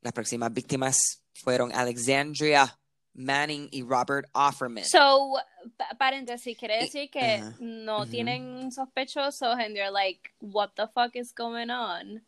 las 0.00 0.12
próximas 0.12 0.52
víctimas 0.52 1.22
fueron 1.34 1.72
Alexandria 1.74 2.77
Manning 3.18 3.68
y 3.72 3.82
Robert 3.82 4.28
Offerman. 4.32 4.84
So, 4.84 5.34
pa- 5.76 5.90
paréntesis, 5.98 6.56
quiere 6.56 6.78
decir 6.84 7.10
que 7.10 7.42
no 7.58 8.06
tienen 8.06 8.70
sospechosos 8.70 9.58
and 9.58 9.74
they're 9.74 9.90
like, 9.90 10.30
what 10.40 10.70
the 10.76 10.86
fuck 10.94 11.16
is 11.16 11.34
going 11.34 11.68
on? 11.70 12.24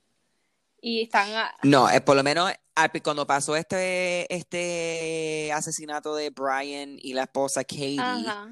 Y 0.83 1.03
están 1.03 1.31
a- 1.35 1.55
No, 1.63 1.89
eh, 1.89 2.01
por 2.01 2.17
lo 2.17 2.23
menos 2.25 2.53
al- 2.75 2.91
cuando 3.03 3.27
pasó 3.27 3.55
este, 3.55 4.27
este 4.35 5.53
asesinato 5.53 6.15
de 6.17 6.31
Brian 6.31 6.99
y 7.01 7.13
la 7.13 7.23
esposa 7.23 7.63
Katie, 7.63 8.01
Ajá. 8.01 8.49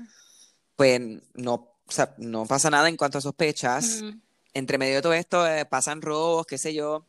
pues 0.76 1.00
no, 1.35 1.54
o 1.54 1.90
sea, 1.90 2.14
no 2.18 2.47
pasa 2.47 2.71
nada 2.71 2.88
en 2.88 2.97
cuanto 2.97 3.18
a 3.18 3.21
sospechas. 3.21 4.02
Entre 4.54 4.78
medio 4.78 4.97
de 4.97 5.02
todo 5.02 5.12
esto 5.14 5.47
eh, 5.47 5.64
pasan 5.64 6.02
robos, 6.02 6.47
qué 6.47 6.57
sé 6.59 6.73
yo, 6.75 7.04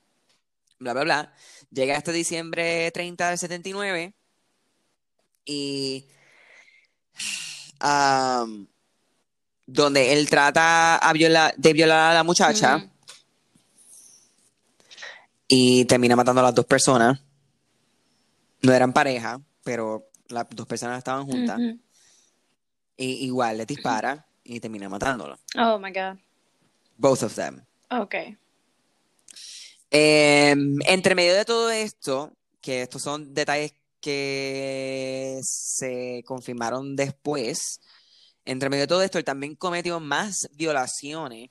bla, 0.80 0.94
bla, 0.94 1.04
bla. 1.04 1.34
Llega 1.72 1.96
este 1.96 2.12
diciembre 2.14 2.90
30 2.92 3.30
del 3.30 3.38
79 3.38 4.14
y 5.52 6.06
donde 9.66 10.14
él 10.14 10.30
trata 10.30 10.98
a 10.98 11.14
viola- 11.14 11.54
de 11.58 11.74
violar 11.74 12.12
a 12.12 12.14
la 12.14 12.24
muchacha 12.24 12.88
y 15.48 15.86
termina 15.86 16.16
matando 16.16 16.42
a 16.42 16.46
las 16.46 16.56
dos 16.56 16.66
personas. 16.66 17.20
No 18.62 18.74
eran 18.74 18.94
pareja, 18.94 19.40
pero 19.64 20.10
las 20.28 20.46
dos 20.52 20.68
personas 20.68 20.98
estaban 21.00 21.26
juntas. 21.26 21.60
Y 22.98 23.26
igual 23.26 23.58
le 23.58 23.66
dispara 23.66 24.28
y 24.44 24.60
termina 24.60 24.90
matándolo. 24.90 25.40
Oh 25.58 25.80
my 25.80 25.92
god. 25.92 26.18
Both 26.98 27.24
of 27.24 27.34
them. 27.36 27.64
Okay. 27.90 28.38
Eh, 29.90 30.54
entre 30.86 31.16
medio 31.16 31.34
de 31.34 31.46
todo 31.46 31.72
esto, 31.72 32.32
que 32.62 32.84
estos 32.84 33.02
son 33.02 33.34
detalles 33.34 33.74
que 34.02 35.40
se 35.44 36.24
confirmaron 36.26 36.96
después, 36.96 37.80
entre 38.46 38.70
medio 38.70 38.84
de 38.84 38.88
todo 38.88 39.02
esto, 39.02 39.18
él 39.18 39.24
también 39.24 39.56
cometió 39.56 40.00
más 40.00 40.48
violaciones 40.54 41.50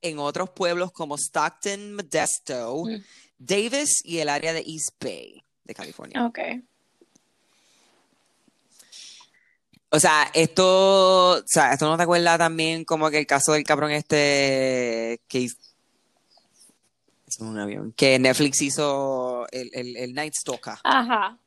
en 0.00 0.18
otros 0.18 0.50
pueblos 0.50 0.90
como 0.92 1.16
Stockton, 1.16 1.94
Modesto, 1.94 2.84
Mm. 2.84 3.02
Davis 3.38 4.02
y 4.04 4.18
el 4.18 4.28
área 4.28 4.52
de 4.52 4.60
East 4.60 4.90
Bay 5.00 5.42
de 5.64 5.74
California. 5.74 6.24
Okay. 6.26 6.62
O 9.90 10.00
sea, 10.00 10.30
esto, 10.32 11.32
o 11.38 11.42
sea, 11.46 11.72
esto 11.74 11.86
no 11.88 11.96
te 11.96 12.04
acuerdas 12.04 12.38
también 12.38 12.84
como 12.84 13.10
que 13.10 13.18
el 13.18 13.26
caso 13.26 13.52
del 13.52 13.62
cabrón 13.64 13.90
este 13.90 15.20
que 15.28 15.40
hizo- 15.40 15.58
es 17.36 17.40
un 17.40 17.58
avión, 17.58 17.92
que 17.92 18.18
Netflix 18.18 18.60
hizo 18.62 19.46
el, 19.50 19.70
el, 19.72 19.96
el 19.96 20.12
Night 20.14 20.34
Stalker, 20.34 20.74
Ajá. 20.84 21.38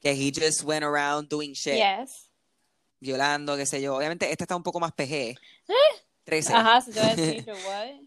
que 0.00 0.10
he 0.12 0.32
just 0.34 0.62
went 0.64 0.84
around 0.84 1.28
doing 1.28 1.52
shit, 1.52 1.74
Yes. 1.76 2.30
violando, 3.00 3.56
qué 3.56 3.66
sé 3.66 3.80
yo. 3.82 3.96
Obviamente 3.96 4.30
este 4.30 4.44
está 4.44 4.56
un 4.56 4.62
poco 4.62 4.80
más 4.80 4.92
PG. 4.92 5.36
13. 6.24 6.52
Ajá, 6.54 6.80
se 6.80 6.92
te 6.92 7.00
va 7.00 7.06
a 7.06 7.14
decir, 7.16 7.46
what? 7.66 8.06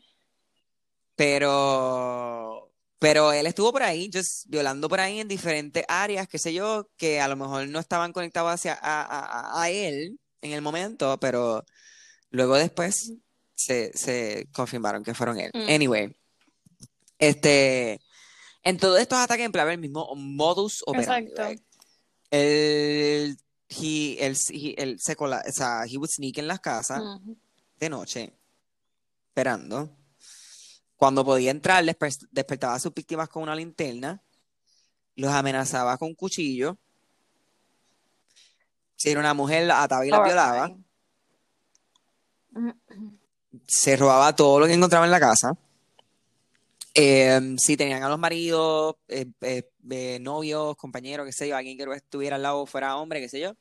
Pero, 1.39 2.71
pero 2.97 3.31
él 3.33 3.45
estuvo 3.47 3.71
por 3.71 3.83
ahí, 3.83 4.09
just 4.13 4.45
violando 4.47 4.87
por 4.89 4.99
ahí 4.99 5.19
en 5.19 5.27
diferentes 5.27 5.83
áreas, 5.87 6.27
qué 6.27 6.39
sé 6.39 6.53
yo, 6.53 6.89
que 6.97 7.19
a 7.19 7.27
lo 7.27 7.35
mejor 7.35 7.67
no 7.67 7.79
estaban 7.79 8.13
conectados 8.13 8.51
hacia 8.51 8.73
a, 8.81 9.01
a- 9.03 9.61
a 9.61 9.69
él 9.69 10.19
en 10.41 10.51
el 10.53 10.61
momento, 10.61 11.17
pero 11.19 11.65
luego 12.29 12.55
después 12.55 13.13
se, 13.55 13.91
se 13.97 14.47
confirmaron 14.53 15.03
que 15.03 15.13
fueron 15.13 15.39
él. 15.39 15.51
Mm. 15.53 15.69
Anyway, 15.69 16.15
este, 17.19 18.01
en 18.63 18.77
todos 18.77 18.99
estos 18.99 19.19
ataques 19.19 19.45
empleaba 19.45 19.71
el 19.71 19.79
mismo 19.79 20.13
modus 20.15 20.81
operandi, 20.85 21.29
Exacto. 21.31 21.49
right? 21.49 21.61
Él, 22.31 23.37
he, 23.69 24.25
él, 24.25 24.37
he- 24.49 24.75
él 24.81 24.99
se 24.99 25.15
cola, 25.15 25.43
o 25.47 25.51
sea, 25.51 25.83
he 25.85 25.97
would 25.97 26.09
sneak 26.09 26.37
en 26.39 26.47
las 26.47 26.59
casas 26.59 27.01
de 27.79 27.89
noche, 27.89 28.33
esperando. 29.27 29.95
Cuando 30.95 31.23
podía 31.23 31.51
entrar, 31.51 31.83
desper- 31.85 32.27
despertaba 32.31 32.73
a 32.75 32.79
sus 32.79 32.93
víctimas 32.93 33.29
con 33.29 33.43
una 33.43 33.55
linterna, 33.55 34.21
los 35.15 35.31
amenazaba 35.31 35.97
con 35.97 36.13
cuchillo. 36.13 36.77
Si 38.95 39.09
era 39.09 39.19
una 39.21 39.33
mujer, 39.33 39.65
la 39.65 39.81
ataba 39.83 40.05
y 40.05 40.09
la 40.09 40.21
violaba. 40.23 40.75
Se 43.65 43.95
robaba 43.95 44.35
todo 44.35 44.59
lo 44.59 44.65
que 44.67 44.73
encontraba 44.73 45.05
en 45.05 45.11
la 45.11 45.19
casa. 45.19 45.53
Eh, 46.93 47.55
si 47.57 47.77
tenían 47.77 48.03
a 48.03 48.09
los 48.09 48.19
maridos, 48.19 48.95
eh, 49.07 49.25
eh, 49.41 49.69
eh, 49.89 50.19
novios, 50.21 50.75
compañeros, 50.75 51.25
qué 51.25 51.31
sé 51.31 51.47
yo, 51.47 51.55
alguien 51.55 51.77
que 51.77 51.83
estuviera 51.95 52.35
al 52.35 52.41
lado 52.41 52.65
fuera 52.65 52.97
hombre, 52.97 53.21
qué 53.21 53.29
sé 53.29 53.39
yo. 53.39 53.53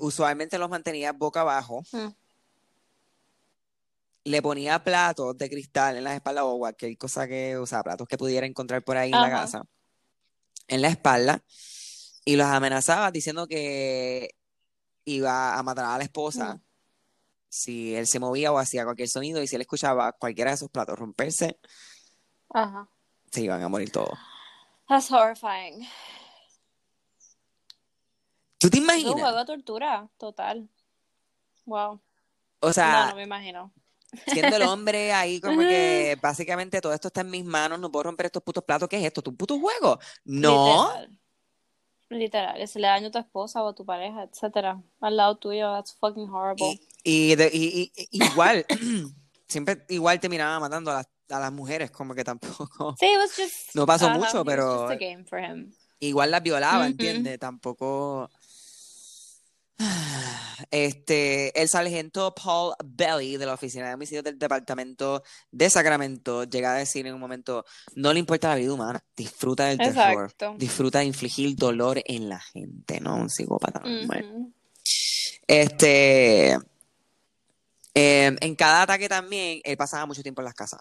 usualmente 0.00 0.58
los 0.58 0.70
mantenía 0.70 1.12
boca 1.12 1.40
abajo. 1.42 1.82
Mm. 1.92 2.08
le 4.24 4.42
ponía 4.42 4.82
platos 4.82 5.38
de 5.38 5.48
cristal 5.48 5.96
en 5.96 6.02
las 6.02 6.14
espaldas 6.14 6.42
o 6.46 6.58
cualquier 6.58 6.98
cosa 6.98 7.28
que, 7.28 7.56
o 7.56 7.64
sea, 7.64 7.84
platos 7.84 8.08
que 8.08 8.18
pudiera 8.18 8.44
encontrar 8.44 8.82
por 8.82 8.96
ahí 8.96 9.12
en 9.12 9.20
la 9.20 9.30
casa, 9.30 9.62
en 10.66 10.82
la 10.82 10.88
espalda, 10.88 11.44
y 12.24 12.34
los 12.34 12.46
amenazaba 12.46 13.12
diciendo 13.12 13.46
que 13.46 14.34
iba 15.04 15.56
a 15.56 15.62
matar 15.62 15.84
a 15.84 15.98
la 15.98 16.04
esposa 16.04 16.54
Mm. 16.56 16.65
Si 17.56 17.94
él 17.94 18.06
se 18.06 18.18
movía 18.20 18.52
o 18.52 18.58
hacía 18.58 18.84
cualquier 18.84 19.08
sonido, 19.08 19.42
y 19.42 19.46
si 19.46 19.56
él 19.56 19.62
escuchaba 19.62 20.12
cualquiera 20.12 20.50
de 20.50 20.56
esos 20.56 20.70
platos 20.70 20.98
romperse, 20.98 21.58
Ajá. 22.50 22.88
se 23.30 23.42
iban 23.42 23.62
a 23.62 23.68
morir 23.68 23.90
todos. 23.90 24.18
That's 24.88 25.10
horrifying. 25.10 25.86
¿Tú 28.58 28.70
te 28.70 28.78
Es 28.78 28.82
un 28.84 28.88
juego 28.88 29.18
imaginas? 29.18 29.36
de 29.36 29.44
tortura, 29.44 30.08
total. 30.16 30.68
Wow. 31.66 32.00
O 32.60 32.66
no, 32.68 32.72
sea, 32.72 33.08
no 33.10 33.16
me 33.16 33.24
imagino. 33.24 33.72
siendo 34.26 34.56
el 34.56 34.62
hombre 34.62 35.12
ahí 35.12 35.40
como 35.40 35.60
que 35.60 36.16
básicamente 36.22 36.80
todo 36.80 36.94
esto 36.94 37.08
está 37.08 37.20
en 37.22 37.30
mis 37.30 37.44
manos, 37.44 37.78
no 37.80 37.90
puedo 37.90 38.04
romper 38.04 38.26
estos 38.26 38.42
putos 38.42 38.64
platos, 38.64 38.88
¿qué 38.88 38.98
es 38.98 39.04
esto? 39.04 39.22
¿Tu 39.22 39.36
puto 39.36 39.58
juego? 39.58 39.98
No. 40.24 40.88
Literal. 40.92 41.20
Literal. 42.08 42.66
Se 42.68 42.78
le 42.78 42.86
daño 42.86 43.08
a 43.08 43.10
tu 43.10 43.18
esposa 43.18 43.62
o 43.62 43.68
a 43.68 43.74
tu 43.74 43.84
pareja, 43.84 44.22
etcétera. 44.24 44.80
Al 45.00 45.16
lado 45.16 45.36
tuyo, 45.38 45.72
that's 45.74 45.94
fucking 45.98 46.28
horrible. 46.30 46.80
Y, 47.02 47.32
y, 47.32 47.34
de- 47.34 47.50
y- 47.52 47.92
igual, 48.12 48.64
siempre 49.48 49.84
igual 49.88 50.20
terminaba 50.20 50.60
matando 50.60 50.90
a 50.92 50.94
las, 50.94 51.08
a 51.30 51.40
las 51.40 51.52
mujeres, 51.52 51.90
como 51.90 52.14
que 52.14 52.22
tampoco, 52.24 52.94
Sí, 53.00 53.06
it 53.06 53.18
was 53.18 53.34
just. 53.36 53.74
No 53.74 53.86
pasó 53.86 54.06
ajá, 54.06 54.18
mucho, 54.18 54.44
pero- 54.44 54.82
just 54.88 54.92
a 54.92 54.96
game 54.96 55.24
for 55.24 55.40
him. 55.40 55.72
igual 55.98 56.30
las 56.30 56.42
violaba, 56.42 56.80
Ujú. 56.80 56.90
¿entiendes? 56.90 57.38
Tampoco... 57.38 58.30
Este, 60.70 61.58
el 61.60 61.68
sargento 61.68 62.34
Paul 62.34 62.74
Belly 62.84 63.36
de 63.36 63.46
la 63.46 63.54
Oficina 63.54 63.88
de 63.88 63.94
Homicidios 63.94 64.24
del 64.24 64.38
Departamento 64.38 65.22
de 65.50 65.70
Sacramento 65.70 66.44
llega 66.44 66.74
a 66.74 66.78
decir 66.78 67.06
en 67.06 67.14
un 67.14 67.20
momento, 67.20 67.64
no 67.94 68.12
le 68.12 68.18
importa 68.18 68.48
la 68.48 68.56
vida 68.56 68.72
humana, 68.72 69.02
disfruta 69.16 69.66
del 69.66 69.78
terror, 69.78 70.24
Exacto. 70.24 70.54
disfruta 70.58 71.00
de 71.00 71.04
infligir 71.04 71.54
dolor 71.56 72.02
en 72.04 72.28
la 72.28 72.40
gente, 72.40 73.00
¿no? 73.00 73.16
Un 73.16 73.30
psicópata. 73.30 73.82
Este, 75.46 76.52
em, 77.94 78.36
en 78.40 78.56
cada 78.56 78.82
ataque 78.82 79.08
también, 79.08 79.60
él 79.62 79.76
pasaba 79.76 80.06
mucho 80.06 80.22
tiempo 80.22 80.40
en 80.40 80.46
las 80.46 80.54
casas. 80.54 80.80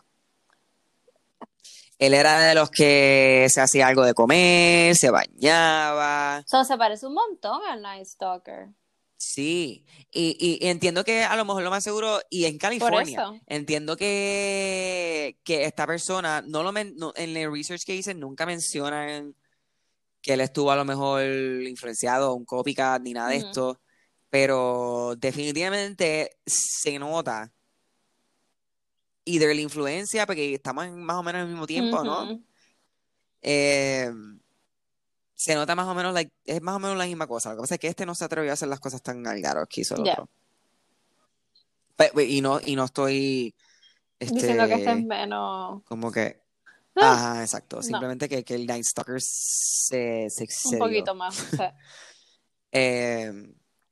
Él 1.97 2.13
era 2.13 2.39
de 2.39 2.55
los 2.55 2.69
que 2.69 3.47
se 3.49 3.61
hacía 3.61 3.87
algo 3.87 4.03
de 4.03 4.13
comer, 4.13 4.95
se 4.95 5.09
bañaba, 5.09 6.43
So, 6.45 6.65
se 6.65 6.77
parece 6.77 7.07
un 7.07 7.13
montón 7.13 7.61
al 7.69 7.81
Night 7.81 8.05
Stalker. 8.05 8.69
Sí. 9.17 9.85
Y, 10.11 10.37
y- 10.39 10.65
y 10.65 10.69
entiendo 10.69 11.03
que 11.03 11.23
a 11.23 11.35
lo 11.35 11.45
mejor 11.45 11.63
lo 11.63 11.69
más 11.69 11.83
seguro, 11.83 12.19
y 12.29 12.45
en 12.45 12.57
California, 12.57 13.17
entiendo 13.47 13.97
que, 13.97 15.37
que 15.43 15.65
esta 15.65 15.85
persona, 15.87 16.41
no 16.47 16.63
lo 16.63 16.71
men- 16.71 16.95
no- 16.97 17.13
en 17.15 17.35
el 17.35 17.51
research 17.51 17.83
que 17.85 17.95
hice, 17.95 18.13
nunca 18.13 18.45
mencionan 18.45 19.35
que 20.21 20.33
él 20.33 20.41
estuvo 20.41 20.71
a 20.71 20.75
lo 20.75 20.85
mejor 20.85 21.23
influenciado 21.23 22.33
un 22.33 22.45
copycat 22.45 23.01
ni 23.01 23.13
nada 23.13 23.29
de 23.29 23.37
esto, 23.49 23.79
pero 24.29 25.15
definitivamente 25.17 26.37
se 26.45 26.97
nota 26.97 27.51
either 29.25 29.55
la 29.55 29.61
influencia, 29.61 30.25
porque 30.25 30.53
estamos 30.53 30.85
en 30.85 31.03
más 31.03 31.17
o 31.17 31.23
menos 31.23 31.41
al 31.41 31.47
mismo 31.47 31.65
tiempo, 31.67 32.03
¿no? 32.03 32.25
Eh, 33.41 34.11
se 35.35 35.53
nota 35.55 35.75
más 35.75 35.87
o 35.87 35.93
menos, 35.93 36.13
like, 36.13 36.31
es 36.45 36.61
más 36.61 36.75
o 36.75 36.79
menos 36.79 36.97
la 36.97 37.05
misma 37.05 37.27
cosa. 37.27 37.49
Lo 37.49 37.57
que 37.57 37.61
pasa 37.61 37.75
es 37.75 37.79
que 37.81 37.87
este 37.87 38.05
no 38.05 38.15
se 38.15 38.25
atrevió 38.25 38.51
a 38.51 38.53
hacer 38.53 38.67
las 38.69 38.79
cosas 38.79 39.01
tan 39.01 39.25
al 39.27 39.41
garro 39.41 39.65
que 39.67 39.81
hizo 39.81 39.95
el 39.95 40.01
otro. 40.09 40.29
Pe- 41.95 42.11
pe- 42.13 42.25
y 42.25 42.41
no, 42.41 42.59
y 42.65 42.75
no 42.75 42.85
estoy 42.85 43.53
Diciendo 44.19 44.65
que 44.67 44.73
este 44.75 44.89
este, 44.91 44.91
es 44.99 45.05
menos. 45.05 45.83
como 45.83 46.11
que 46.11 46.41
Ajá, 46.95 47.41
exacto. 47.41 47.77
no. 47.77 47.83
Simplemente 47.83 48.29
que, 48.29 48.43
que 48.43 48.55
el 48.55 48.65
Night 48.65 48.85
Stalker 48.85 49.21
se, 49.21 50.27
se 50.29 50.43
un 50.43 50.43
excedió. 50.43 50.79
poquito 50.79 51.13
más. 51.15 51.37
Eh, 52.71 53.31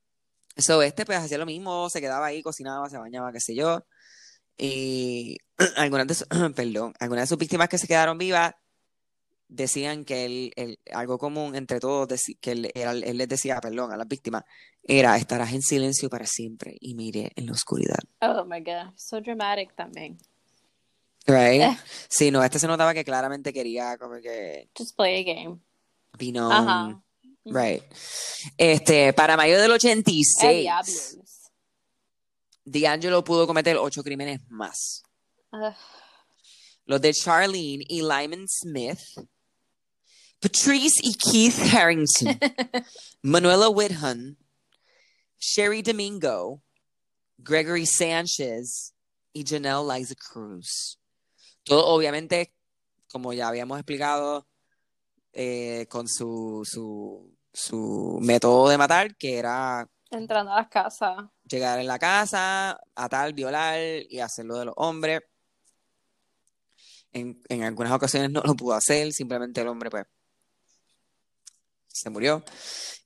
so 0.58 0.82
este 0.82 1.06
pues 1.06 1.18
hacía 1.20 1.38
lo 1.38 1.46
mismo, 1.46 1.90
se 1.90 2.00
quedaba 2.02 2.28
ahí, 2.28 2.42
cocinaba, 2.42 2.90
se 2.90 2.98
bañaba, 2.98 3.32
qué 3.34 3.40
sé 3.42 3.56
yo. 3.56 3.86
Y 4.58 5.38
algunas 5.78 6.08
de 6.08 6.50
perdón, 6.56 6.94
algunas 7.00 7.24
de 7.24 7.28
sus 7.28 7.38
víctimas 7.38 7.68
que 7.70 7.78
se 7.78 7.88
quedaron 7.88 8.18
vivas 8.18 8.54
decían 9.56 10.04
que 10.06 10.26
él, 10.26 10.54
él- 10.56 10.80
algo 10.92 11.18
común 11.18 11.56
entre 11.56 11.80
todos, 11.80 12.08
que 12.42 12.52
él, 12.52 12.72
él 12.74 13.18
les 13.18 13.28
decía, 13.28 13.60
perdón, 13.62 13.92
a 13.92 13.98
las 13.98 14.08
víctimas, 14.08 14.44
era 14.84 15.16
estarás 15.18 15.54
en 15.54 15.62
silencio 15.62 16.10
para 16.10 16.26
siempre 16.26 16.76
y 16.80 16.96
mire 16.96 17.32
en 17.36 17.46
la 17.46 17.52
oscuridad. 17.54 18.00
Oh 18.22 18.44
my 18.46 18.60
god. 18.62 18.94
So 18.98 19.22
dramatic 19.22 19.76
también. 19.76 20.18
Right? 21.26 21.62
Eh. 21.62 21.78
Sí, 22.10 22.32
no, 22.32 22.44
este 22.44 22.60
se 22.60 22.68
notaba 22.68 22.94
que 22.94 23.06
claramente 23.06 23.54
quería 23.54 23.98
como 23.98 24.16
que 24.22 24.70
Just 24.78 24.96
play 24.98 25.22
a 25.22 25.34
game. 25.34 25.60
be 26.18 26.32
known. 26.32 26.52
Ajá. 26.52 27.04
Right. 27.46 27.84
Este, 28.58 29.14
para 29.14 29.36
mayo 29.38 29.58
del 29.62 29.72
Eh, 29.72 29.76
86, 29.76 30.62
diablos. 30.62 31.18
D'Angelo 32.66 33.24
pudo 33.24 33.46
cometer 33.46 33.78
ocho 33.78 34.04
crímenes 34.04 34.40
más. 34.50 35.04
Los 36.86 37.02
de 37.02 37.14
Charlene 37.14 37.84
y 37.88 38.02
Lyman 38.02 38.46
Smith, 38.48 39.00
Patrice 40.44 41.00
y 41.02 41.16
Keith 41.16 41.56
Harrington, 41.74 42.38
Manuela 43.22 43.70
Whithun, 43.70 44.38
Sherry 45.40 45.82
Domingo, 45.82 46.62
Gregory 47.38 47.86
Sanchez 47.86 48.94
y 49.32 49.46
Janelle 49.48 49.88
Liza 49.88 50.16
Cruz. 50.16 51.00
Todo 51.64 51.88
obviamente, 51.88 52.54
como 53.10 53.32
ya 53.32 53.48
habíamos 53.48 53.80
explicado, 53.80 54.46
eh, 55.32 55.86
con 55.88 56.10
su, 56.10 56.68
su, 56.70 57.34
su 57.54 58.20
método 58.22 58.68
de 58.68 58.78
matar, 58.78 59.16
que 59.16 59.38
era 59.38 59.90
Entrando 60.12 60.52
a 60.52 60.58
las 60.58 60.68
casas. 60.68 61.24
llegar 61.48 61.80
en 61.80 61.88
la 61.88 61.98
casa, 61.98 62.78
atar, 62.96 63.32
violar 63.32 63.80
y 64.10 64.20
hacerlo 64.20 64.60
de 64.60 64.66
los 64.66 64.74
hombres. 64.76 65.22
En, 67.14 67.42
en 67.48 67.64
algunas 67.64 67.94
ocasiones 67.94 68.30
no 68.30 68.42
lo 68.42 68.56
pudo 68.56 68.74
hacer, 68.74 69.14
simplemente 69.14 69.62
el 69.62 69.70
hombre 69.70 69.90
pues 69.90 70.06
se 71.94 72.10
murió. 72.10 72.44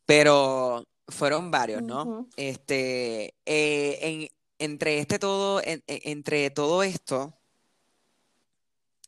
Pero 0.06 0.84
fueron 1.08 1.52
varios, 1.52 1.84
¿no? 1.84 2.28
Este, 2.36 3.36
eh, 3.45 4.00
en, 4.02 4.28
entre 4.60 5.00
este 5.00 5.19
todo, 5.19 5.62
en- 5.63 5.84
en- 5.88 6.02
entre 6.04 6.50
todo 6.50 6.84
esto, 6.84 7.38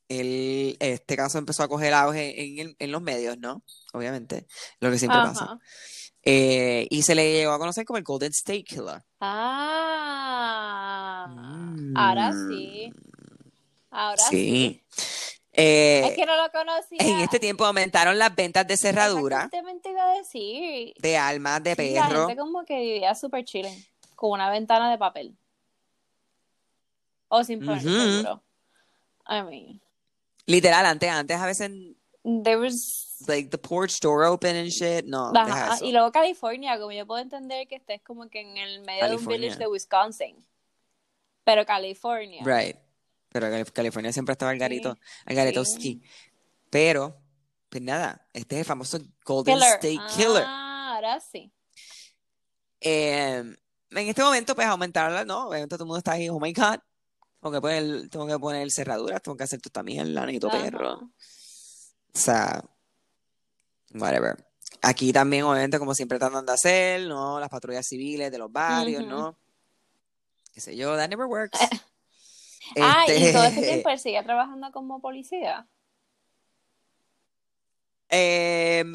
el, 0.07 0.77
este 0.79 1.15
caso 1.15 1.37
empezó 1.37 1.63
a 1.63 1.67
coger 1.67 1.93
auge 1.93 2.75
en, 2.79 2.91
los 2.91 3.01
medios, 3.01 3.37
¿no? 3.37 3.63
Obviamente, 3.93 4.47
lo 4.79 4.89
que 4.91 4.99
siempre 4.99 5.19
pasa. 5.19 5.59
Eh, 6.23 6.87
y 6.89 7.03
se 7.03 7.15
le 7.15 7.31
llegó 7.31 7.51
a 7.53 7.59
conocer 7.59 7.85
como 7.85 7.97
el 7.97 8.03
Golden 8.03 8.31
State 8.31 8.63
Killer. 8.63 9.03
Ah. 9.19 11.27
Mm. 11.29 11.97
Ahora 11.97 12.31
sí. 12.49 12.91
Ahora 13.91 14.23
sí. 14.29 14.37
Sí. 14.37 14.83
Eh, 15.51 16.03
Es 16.05 16.15
que 16.15 16.25
no 16.25 16.35
lo 16.37 16.51
conocía. 16.51 16.97
en 16.99 17.19
este 17.21 17.39
tiempo 17.39 17.65
aumentaron 17.65 18.17
las 18.19 18.33
ventas 18.35 18.67
de 18.67 18.77
cerradura 18.77 19.37
Exactamente 19.37 19.89
iba 19.89 20.03
a 20.11 20.13
decir. 20.17 20.93
de 20.99 21.17
almas 21.17 21.63
de 21.63 21.75
Sí, 21.75 21.93
la 21.95 22.07
perro. 22.07 22.27
gente 22.27 22.39
como 22.39 22.63
que 22.65 22.79
vivía 22.79 23.15
súper. 23.15 23.43
Con 24.15 24.31
una 24.31 24.49
ventana 24.51 24.91
de 24.91 24.97
papel. 24.97 25.35
O 27.29 27.43
sin 27.43 27.59
poner 27.65 27.81
seguro. 27.81 28.41
I 29.27 29.41
mean, 29.43 29.81
Literal, 30.45 30.85
antes, 30.85 31.09
antes 31.09 31.37
a 31.37 31.45
veces, 31.45 31.69
there 32.43 32.57
was 32.57 33.23
like, 33.27 33.49
the 33.51 33.57
porch 33.57 33.99
door 34.01 34.23
open 34.25 34.55
and 34.55 34.69
shit. 34.69 35.05
No, 35.05 35.27
Ajá, 35.35 35.45
deja 35.45 35.75
eso. 35.75 35.85
Y 35.85 35.91
luego 35.91 36.11
California, 36.11 36.77
como 36.79 36.91
yo 36.91 37.05
puedo 37.05 37.21
entender 37.21 37.67
que 37.67 37.75
estés 37.75 38.01
como 38.01 38.27
que 38.29 38.41
en 38.41 38.57
el 38.57 38.81
medio 38.81 39.07
de 39.09 39.15
un 39.15 39.25
village 39.25 39.57
de 39.57 39.67
Wisconsin. 39.67 40.43
Pero 41.43 41.65
California. 41.67 42.43
Right. 42.43 42.77
Pero 43.31 43.49
Cali- 43.49 43.65
California 43.71 44.11
siempre 44.13 44.33
estaba 44.33 44.51
al 44.51 44.57
garito, 44.57 44.97
al 45.25 45.35
garetowski. 45.35 45.81
sí. 45.81 46.01
Pero, 46.69 47.19
pues 47.69 47.81
nada, 47.83 48.27
este 48.33 48.55
es 48.55 48.59
el 48.59 48.65
famoso 48.65 48.99
Golden 49.25 49.55
Killer. 49.55 49.73
State 49.73 49.99
Killer. 50.15 50.43
Ah, 50.45 50.93
ahora 50.95 51.19
sí. 51.19 51.51
Eh, 52.81 53.43
en 53.91 54.07
este 54.07 54.21
momento, 54.23 54.55
pues 54.55 54.67
aumentarla, 54.67 55.25
¿no? 55.25 55.47
Obviamente 55.47 55.75
todo 55.75 55.83
el 55.83 55.87
mundo 55.87 55.97
está 55.97 56.13
ahí, 56.13 56.29
oh 56.29 56.39
my 56.39 56.53
God. 56.53 56.79
Tengo 57.41 57.53
que 57.53 57.61
poner, 57.61 58.09
tengo 58.09 58.27
que 58.27 58.37
poner 58.39 58.69
cerraduras, 58.71 59.21
tengo 59.21 59.35
que 59.37 59.43
hacer 59.45 59.57
esto 59.57 59.69
también, 59.69 60.13
la 60.13 60.21
necesito 60.25 60.47
Ajá. 60.49 60.61
perro. 60.61 60.93
O 60.93 62.19
sea, 62.19 62.63
whatever. 63.95 64.45
Aquí 64.81 65.11
también, 65.11 65.43
obviamente, 65.43 65.79
como 65.79 65.93
siempre 65.95 66.19
tratan 66.19 66.45
de 66.45 66.51
hacer, 66.53 67.01
¿no? 67.07 67.39
Las 67.39 67.49
patrullas 67.49 67.85
civiles 67.87 68.31
de 68.31 68.37
los 68.37 68.51
barrios. 68.51 69.05
¿no? 69.05 69.37
Qué 70.53 70.61
sé 70.61 70.75
yo, 70.75 70.95
that 70.97 71.09
never 71.09 71.25
works. 71.25 71.57
Ah, 72.77 73.05
y 73.07 73.31
todo 73.31 73.43
este 73.45 73.59
Este, 73.61 73.67
tiempo 73.73 73.89
él 73.89 73.99
sigue 73.99 74.23
trabajando 74.23 74.71
como 74.71 74.99
policía. 75.01 75.67
em, 78.09 78.93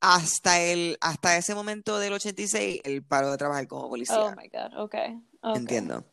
hasta 0.00 0.60
el, 0.60 0.98
hasta 1.00 1.36
ese 1.36 1.54
momento 1.54 1.98
del 1.98 2.12
86, 2.12 2.80
él 2.84 3.02
paró 3.02 3.30
de 3.30 3.38
trabajar 3.38 3.66
como 3.66 3.88
policía. 3.88 4.16
Oh 4.20 4.30
my 4.36 4.48
God, 4.48 4.78
okay. 4.84 5.18
okay. 5.40 5.60
Entiendo. 5.60 6.04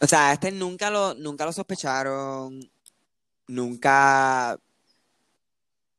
O 0.00 0.06
sea, 0.06 0.32
este 0.32 0.50
nunca 0.52 0.90
lo, 0.90 1.14
nunca 1.14 1.44
lo 1.44 1.52
sospecharon, 1.52 2.60
nunca 3.48 4.58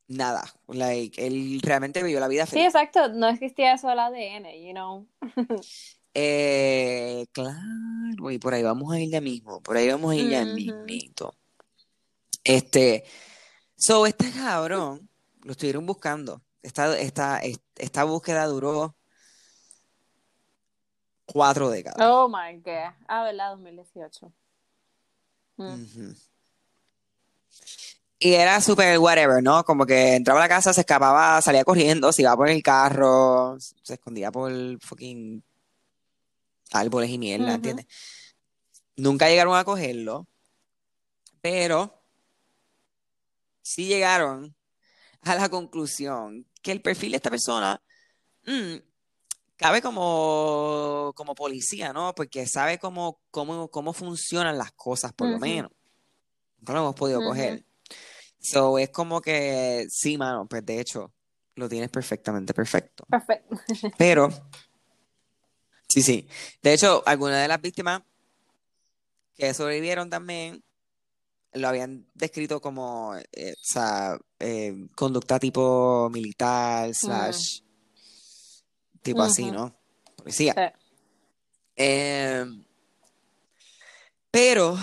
nada. 0.08 0.43
Like, 0.67 1.26
él 1.26 1.60
realmente 1.63 2.02
vivió 2.04 2.19
la 2.19 2.28
vida 2.28 2.45
Sí, 2.45 2.52
feliz. 2.52 2.67
exacto. 2.67 3.10
No 3.10 3.28
existía 3.28 3.74
eso 3.74 3.88
del 3.89 4.00
ADN, 4.00 4.45
you 4.65 4.72
know. 4.74 5.08
Eh, 6.21 7.27
claro, 7.32 8.29
y 8.29 8.39
por 8.39 8.53
ahí 8.53 8.62
vamos 8.62 8.91
a 8.91 8.99
ir 8.99 9.10
ya 9.10 9.21
mismo, 9.21 9.62
por 9.62 9.77
ahí 9.77 9.88
vamos 9.89 10.12
a 10.12 10.15
ir 10.17 10.29
ya 10.29 10.43
Ujú. 10.43 10.51
mismito. 10.53 11.34
Este, 12.43 13.05
so, 13.77 14.05
este 14.05 14.29
cabrón 14.29 15.10
lo 15.43 15.51
estuvieron 15.51 15.86
buscando. 15.86 16.41
Esta, 16.62 16.99
esta, 16.99 17.39
esta 17.77 18.03
búsqueda 18.03 18.47
duró 18.47 18.97
cuatro 21.25 21.69
décadas. 21.69 22.05
Oh 22.05 22.27
my 22.27 22.58
God. 22.58 22.93
Ah, 23.08 23.23
¿verdad? 23.23 23.51
2018. 23.51 24.34
Mm. 25.55 26.12
Y 28.19 28.34
era 28.34 28.60
súper 28.60 28.99
whatever, 28.99 29.41
¿no? 29.41 29.63
Como 29.63 29.86
que 29.86 30.15
entraba 30.15 30.41
a 30.41 30.43
la 30.43 30.49
casa, 30.49 30.73
se 30.73 30.82
escapaba, 30.82 31.41
salía 31.41 31.63
corriendo, 31.63 32.12
se 32.12 32.23
iba 32.23 32.36
por 32.36 32.49
el 32.49 32.62
carro, 32.62 33.58
se 33.58 33.93
escondía 33.93 34.29
por 34.34 34.51
fucking 34.82 35.41
árboles 36.71 37.10
y 37.10 37.17
mierda. 37.17 37.55
¿entiendes? 37.55 37.88
Nunca 38.95 39.29
llegaron 39.29 39.55
a 39.55 39.63
cogerlo, 39.63 40.27
pero 41.41 42.03
sí 43.62 43.88
llegaron 43.88 44.55
a 45.21 45.36
la 45.36 45.49
conclusión 45.49 46.45
que 46.62 46.71
el 46.71 46.82
perfil 46.82 47.12
de 47.12 47.17
esta 47.17 47.29
persona 47.29 47.82
mm, 48.45 48.75
cabe 49.55 49.82
como, 49.82 51.13
como 51.15 51.36
policía, 51.36 51.93
¿no? 51.93 52.13
Porque 52.15 52.45
sabe 52.47 52.79
cómo, 52.79 53.21
cómo, 53.32 53.69
cómo 53.69 53.93
funcionan 53.93 54.58
las 54.58 54.71
cosas, 54.71 55.13
por 55.13 55.29
lo 55.29 55.39
menos. 55.39 55.71
Nunca 56.58 56.73
lo 56.73 56.79
hemos 56.79 56.95
podido 56.95 57.21
coger. 57.21 57.65
So, 58.41 58.79
es 58.79 58.89
como 58.89 59.21
que, 59.21 59.86
sí, 59.89 60.17
mano, 60.17 60.47
pues 60.47 60.65
de 60.65 60.79
hecho, 60.79 61.13
lo 61.55 61.67
tienes 61.67 61.89
perfectamente 61.89 62.53
perfecto. 62.53 63.05
Perfecto. 63.10 63.58
Pero, 63.97 64.29
sí, 65.89 66.02
sí. 66.02 66.28
De 66.63 66.73
hecho, 66.73 67.04
algunas 67.06 67.41
de 67.41 67.47
las 67.47 67.62
víctimas 67.62 68.02
que 69.36 69.54
sobrevivieron 69.54 70.10
también 70.10 70.63
lo 71.54 71.67
habían 71.67 72.06
descrito 72.13 72.62
como, 72.62 73.15
eh, 73.34 73.54
o 73.54 73.63
sea, 73.63 74.17
eh, 74.39 74.88
conducta 74.95 75.39
tipo 75.39 76.10
militar, 76.12 76.93
slash, 76.93 77.62
tipo 79.02 79.21
así. 79.23 79.49
¿no? 79.49 79.75
Policía. 80.15 80.54
Sí. 80.56 80.82
Eh, 81.78 82.45
pero, 84.32 84.78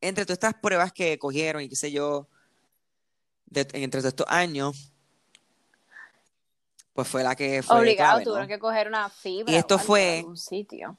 entre 0.00 0.24
todas 0.24 0.36
estas 0.36 0.54
pruebas 0.54 0.92
que 0.92 1.18
cogieron 1.18 1.62
y 1.62 1.68
qué 1.68 1.76
sé 1.76 1.92
yo, 1.92 2.28
de- 3.46 3.68
entre 3.74 4.00
todos 4.00 4.12
estos 4.12 4.26
años, 4.28 4.92
pues 6.92 7.08
fue 7.08 7.22
la 7.22 7.34
que 7.36 7.62
fue 7.62 7.78
Obligado, 7.78 8.10
clave, 8.12 8.24
¿no? 8.24 8.30
tuvieron 8.30 8.48
que 8.48 8.58
coger 8.58 8.88
una 8.88 9.08
fibra. 9.08 9.52
Y 9.52 9.56
esto 9.56 9.78
fue- 9.78 10.18
algún 10.18 10.36
sitio. 10.36 10.96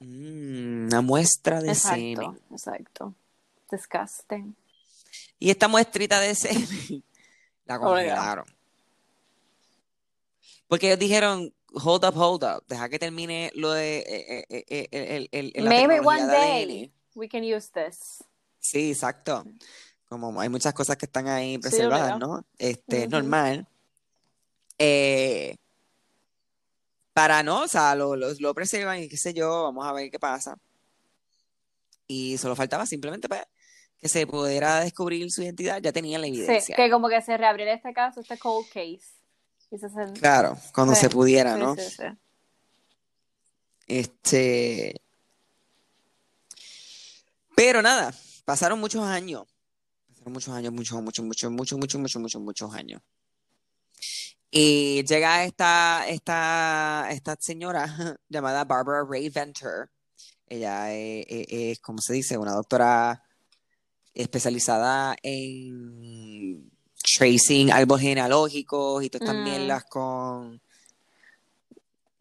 Mm, 0.00 0.86
una 0.86 1.00
muestra 1.00 1.60
de 1.60 1.68
Exacto, 1.68 1.96
semen. 1.96 2.40
exacto. 2.50 3.14
Disgusting. 3.70 4.54
Y 5.38 5.50
esta 5.50 5.68
muestrita 5.68 6.20
de 6.20 6.34
semen 6.34 6.58
la 7.66 7.76
Obligado. 7.76 7.84
congelaron. 7.84 8.44
Porque 10.68 10.86
ellos 10.88 10.98
dijeron, 10.98 11.52
hold 11.72 12.04
up, 12.04 12.16
hold 12.16 12.44
up, 12.44 12.64
deja 12.68 12.88
que 12.88 12.98
termine 12.98 13.50
lo 13.54 13.72
de 13.72 13.98
eh, 13.98 14.46
eh, 14.48 14.64
eh, 14.68 14.88
el, 14.90 15.28
el- 15.32 15.52
el- 15.54 15.64
la 15.64 15.70
Maybe 15.70 15.94
tecnología 15.96 16.24
one 16.24 16.32
day 16.32 16.62
ADN. 16.84 16.92
we 17.14 17.28
can 17.28 17.42
use 17.44 17.70
this. 17.72 18.24
Sí, 18.58 18.90
exacto. 18.90 19.44
Como 20.08 20.40
hay 20.40 20.48
muchas 20.48 20.72
cosas 20.74 20.96
que 20.96 21.06
están 21.06 21.26
ahí 21.28 21.58
preservadas, 21.58 22.12
obligado. 22.14 22.36
¿no? 22.38 22.44
Este, 22.58 22.98
es 23.02 23.06
Ujú. 23.08 23.16
normal. 23.16 23.66
Eh, 24.84 25.56
para 27.12 27.42
no, 27.44 27.62
o 27.62 27.68
sea, 27.68 27.94
lo, 27.94 28.16
lo, 28.16 28.32
lo 28.38 28.54
preservan 28.54 28.98
y 29.00 29.08
qué 29.08 29.16
sé 29.16 29.32
yo, 29.32 29.62
vamos 29.64 29.86
a 29.86 29.92
ver 29.92 30.10
qué 30.10 30.18
pasa. 30.18 30.56
Y 32.08 32.36
solo 32.38 32.56
faltaba 32.56 32.84
simplemente 32.84 33.28
pues, 33.28 33.42
que 34.00 34.08
se 34.08 34.26
pudiera 34.26 34.80
descubrir 34.80 35.30
su 35.30 35.42
identidad, 35.42 35.80
ya 35.80 35.92
tenían 35.92 36.20
la 36.22 36.26
Sí, 36.26 36.32
evidencia. 36.34 36.74
que 36.74 36.90
como 36.90 37.08
que 37.08 37.22
se 37.22 37.36
reabriera 37.36 37.74
este 37.74 37.92
caso, 37.92 38.20
este 38.20 38.36
cold 38.38 38.66
case. 38.68 39.00
Claro, 40.20 40.58
cuando 40.74 40.94
Sí, 40.94 41.00
se 41.02 41.10
pudiera, 41.10 41.54
sí, 41.54 41.60
¿no? 41.60 41.76
sí. 41.76 42.02
Este. 43.86 45.00
Pero 47.54 47.82
nada, 47.82 48.12
pasaron 48.44 48.80
muchos 48.80 49.02
años. 49.04 49.44
Pasaron 50.08 50.32
muchos 50.32 50.54
años, 50.54 50.72
muchos, 50.72 51.00
muchos, 51.02 51.24
muchos, 51.24 51.50
muchos, 51.52 51.78
muchos, 51.78 52.00
muchos, 52.00 52.20
muchos, 52.20 52.42
muchos 52.42 52.74
años. 52.74 53.00
Y 54.54 55.02
llega 55.04 55.44
esta, 55.44 56.04
esta, 56.08 57.08
esta 57.10 57.36
señora 57.40 57.86
llamada 58.28 58.64
Barbara 58.66 59.02
Ray 59.08 59.30
Venter. 59.30 59.88
Ella 60.46 60.92
es, 60.94 61.24
es- 61.28 61.46
es, 61.50 61.78
como 61.80 61.98
se 62.02 62.12
dice, 62.12 62.36
una 62.36 62.52
doctora 62.52 63.24
especializada 64.12 65.16
en 65.22 66.70
tracing 67.16 67.72
árboles 67.72 68.02
genealógicos 68.04 69.02
y 69.02 69.08
todas 69.08 69.22
estas 69.26 69.40
Mm. 69.40 69.44
mierdas 69.44 69.84
con 69.84 70.60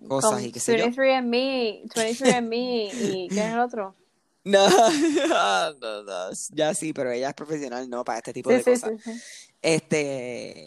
cosas 0.07 0.31
Con 0.31 0.45
y 0.45 0.51
qué 0.53 0.59
sé 0.61 0.77
yo. 0.77 0.85
23andMe, 0.85 1.83
23andMe 1.93 2.91
y 2.93 3.29
¿qué 3.29 3.45
es 3.47 3.53
el 3.53 3.59
otro? 3.59 3.95
No, 4.43 4.67
no, 5.79 6.03
no, 6.03 6.29
ya 6.49 6.73
sí, 6.73 6.93
pero 6.93 7.11
ella 7.11 7.27
es 7.29 7.35
profesional, 7.35 7.87
¿no? 7.87 8.03
Para 8.03 8.17
este 8.17 8.33
tipo 8.33 8.49
Sí, 8.49 8.55
de 8.55 8.63
sí, 8.63 8.71
cosas. 8.71 8.91
sí, 9.05 9.11
sí. 9.13 9.21
Este, 9.61 10.60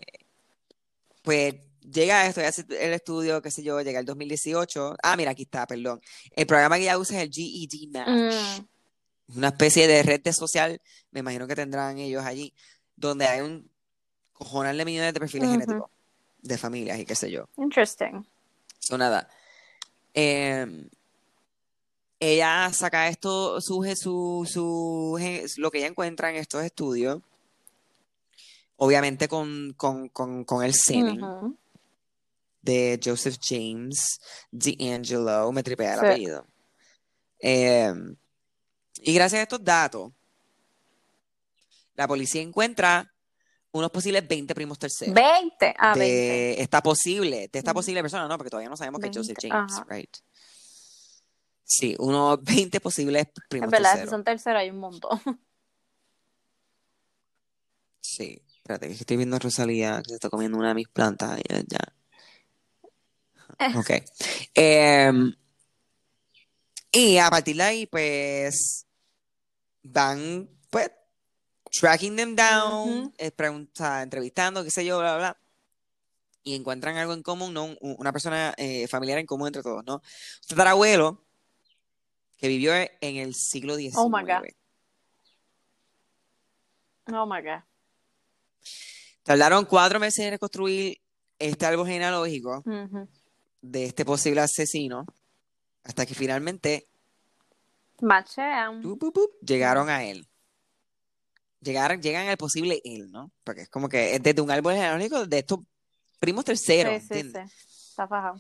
pues 1.25 1.55
llega 1.81 2.27
esto, 2.27 2.41
ella 2.41 2.51
hace 2.51 2.67
el 2.69 2.93
estudio, 2.93 3.41
qué 3.41 3.51
sé 3.51 3.63
yo, 3.63 3.81
llega 3.81 3.99
el 3.99 4.05
2018. 4.05 4.97
Ah, 5.03 5.17
mira, 5.17 5.31
aquí 5.31 5.45
está, 5.45 5.67
perdón. 5.67 6.01
El 6.37 6.47
programa 6.47 6.77
que 6.77 6.83
ella 6.83 6.99
usa 6.99 7.17
es 7.17 7.25
el 7.25 7.31
GED 7.33 7.89
Match. 7.91 8.09
Mm, 8.09 9.39
Una 9.39 9.49
especie 9.49 9.89
de 9.89 10.03
red 10.03 10.21
de 10.21 10.35
social, 10.35 10.81
me 11.11 11.21
imagino 11.21 11.47
que 11.47 11.55
tendrán 11.57 11.97
ellos 11.99 12.23
allí, 12.25 12.53
donde 12.95 13.27
hay 13.27 13.41
un 13.41 13.71
cojonal 14.35 14.77
de 14.77 14.85
millones 14.85 15.15
de 15.15 15.21
perfiles 15.21 15.51
genéticos 15.51 15.91
de 16.43 16.59
familias 16.59 16.99
y 16.99 17.07
qué 17.07 17.15
sé 17.15 17.31
yo. 17.31 17.49
interesting. 17.57 18.23
So, 18.79 18.99
nada. 18.99 19.27
Eh, 20.13 20.67
ella 22.21 22.71
saca 22.75 23.09
esto, 23.09 23.63
su, 23.63 23.83
su, 23.97 24.47
su, 24.47 25.19
lo 25.57 25.71
que 25.71 25.79
ella 25.79 25.87
encuentra 25.87 26.29
en 26.29 26.37
estos 26.37 26.63
estudios, 26.63 27.23
obviamente 28.77 29.29
con, 29.29 29.73
con, 29.75 30.09
con, 30.09 30.45
con 30.45 30.65
el 30.65 30.73
Ujú. 31.23 31.59
de 32.63 32.99
Joseph 33.03 33.37
James 33.43 34.19
D'Angelo, 34.51 35.53
me 35.53 35.63
tripea 35.63 35.95
el 35.95 36.01
Sí. 36.01 36.07
apellido. 36.07 36.47
Eh, 37.41 37.93
y 39.03 39.15
gracias 39.15 39.41
a 39.41 39.43
estos 39.43 39.63
datos, 39.63 40.13
la 41.95 42.09
policía 42.09 42.41
encuentra 42.43 43.13
unos 43.73 43.91
posibles 43.91 44.27
20 44.27 44.55
primos 44.55 44.79
terceros. 44.79 45.15
20. 45.15 45.75
Ah, 45.79 45.95
de 45.95 46.01
20. 46.01 46.63
esta 46.63 46.83
posible, 46.83 47.49
de 47.53 47.59
esta 47.59 47.75
posible 47.75 48.01
persona, 48.03 48.27
no, 48.29 48.37
porque 48.39 48.51
todavía 48.51 48.71
no 48.71 48.77
sabemos 48.77 49.01
que 49.01 49.09
es 49.09 49.17
Joseph 49.17 49.37
20, 49.43 49.49
James, 49.49 49.73
ajá. 49.73 49.87
right? 49.91 50.17
Sí, 51.65 51.97
unos 51.99 52.43
20 52.43 52.81
posibles 52.81 53.27
Es 53.35 53.49
primos 53.49 53.71
verdad, 53.71 53.91
si 53.91 53.93
terceros. 53.95 54.11
son 54.11 54.25
terceros 54.25 54.61
hay 54.61 54.71
un 54.71 54.79
montón. 54.79 55.21
Sí, 58.01 58.41
espérate, 58.65 58.87
que 58.89 58.95
estoy 58.95 59.19
viendo 59.19 59.37
a 59.37 59.39
Rosalía 59.39 60.01
que 60.03 60.09
se 60.09 60.15
está 60.15 60.31
comiendo 60.31 60.57
una 60.57 60.69
de 60.69 60.75
mis 60.75 60.89
plantas. 60.89 61.39
Ya, 61.49 61.61
ya. 61.69 63.79
Ok. 63.79 63.91
Em, 64.55 65.35
y 66.91 67.19
a 67.19 67.29
partir 67.29 67.57
de 67.57 67.63
ahí, 67.63 67.87
pues, 67.87 68.87
van, 69.83 70.49
pues, 70.71 70.91
tracking 71.79 72.17
them 72.17 72.35
down, 72.37 73.13
pregunta- 73.37 74.03
entrevistando, 74.03 74.65
qué 74.65 74.71
sé 74.71 74.85
yo, 74.87 74.99
bla, 75.01 75.17
bla. 75.19 75.37
Y 76.43 76.55
encuentran 76.55 76.97
algo 76.97 77.13
en 77.13 77.23
común, 77.23 77.53
¿no? 77.53 77.65
Un- 77.65 77.97
Una 77.99 78.13
persona 78.13 78.55
eh, 78.57 78.89
familiar 78.89 79.19
en 79.19 79.27
común 79.27 79.49
entre 79.49 79.63
todos, 79.63 79.85
¿no? 79.85 79.97
Un 79.97 80.49
tatarabuelo 80.49 81.23
que 82.39 82.49
vivió 82.49 82.73
en 82.75 83.17
el 83.17 83.35
siglo 83.35 83.77
XIX. 83.77 83.97
Oh 83.99 84.09
my 84.09 84.23
God. 84.23 84.43
Oh 87.13 87.27
my 87.27 87.43
God. 87.43 87.63
Tardaron 89.25 89.65
cuatro 89.65 89.99
meses 89.99 90.21
en 90.25 90.31
reconstruir 90.33 90.99
este 91.39 91.67
árbol 91.67 91.87
genealógico 91.87 92.63
de 93.63 93.85
este 93.87 94.05
posible 94.05 94.41
asesino 94.43 95.07
hasta 95.83 96.07
que 96.07 96.15
finalmente 96.15 96.87
Machean. 98.01 98.83
llegaron 99.41 99.89
a 99.89 100.05
él. 100.05 100.29
Llegaron, 101.61 102.03
llegan 102.03 102.29
al 102.29 102.37
posible 102.37 102.81
él, 102.85 103.11
¿no? 103.11 103.33
Porque 103.43 103.63
es 103.63 103.69
como 103.71 103.89
que 103.89 104.15
es 104.15 104.23
desde 104.23 104.43
un 104.43 104.51
árbol 104.51 104.75
genealógico 104.75 105.27
de 105.27 105.39
estos 105.39 105.61
primos 106.21 106.45
terceros, 106.45 107.03
Sí, 107.03 107.23
sí, 107.23 107.31
sí. 107.33 107.39
Está 107.91 108.07
fajado. 108.07 108.39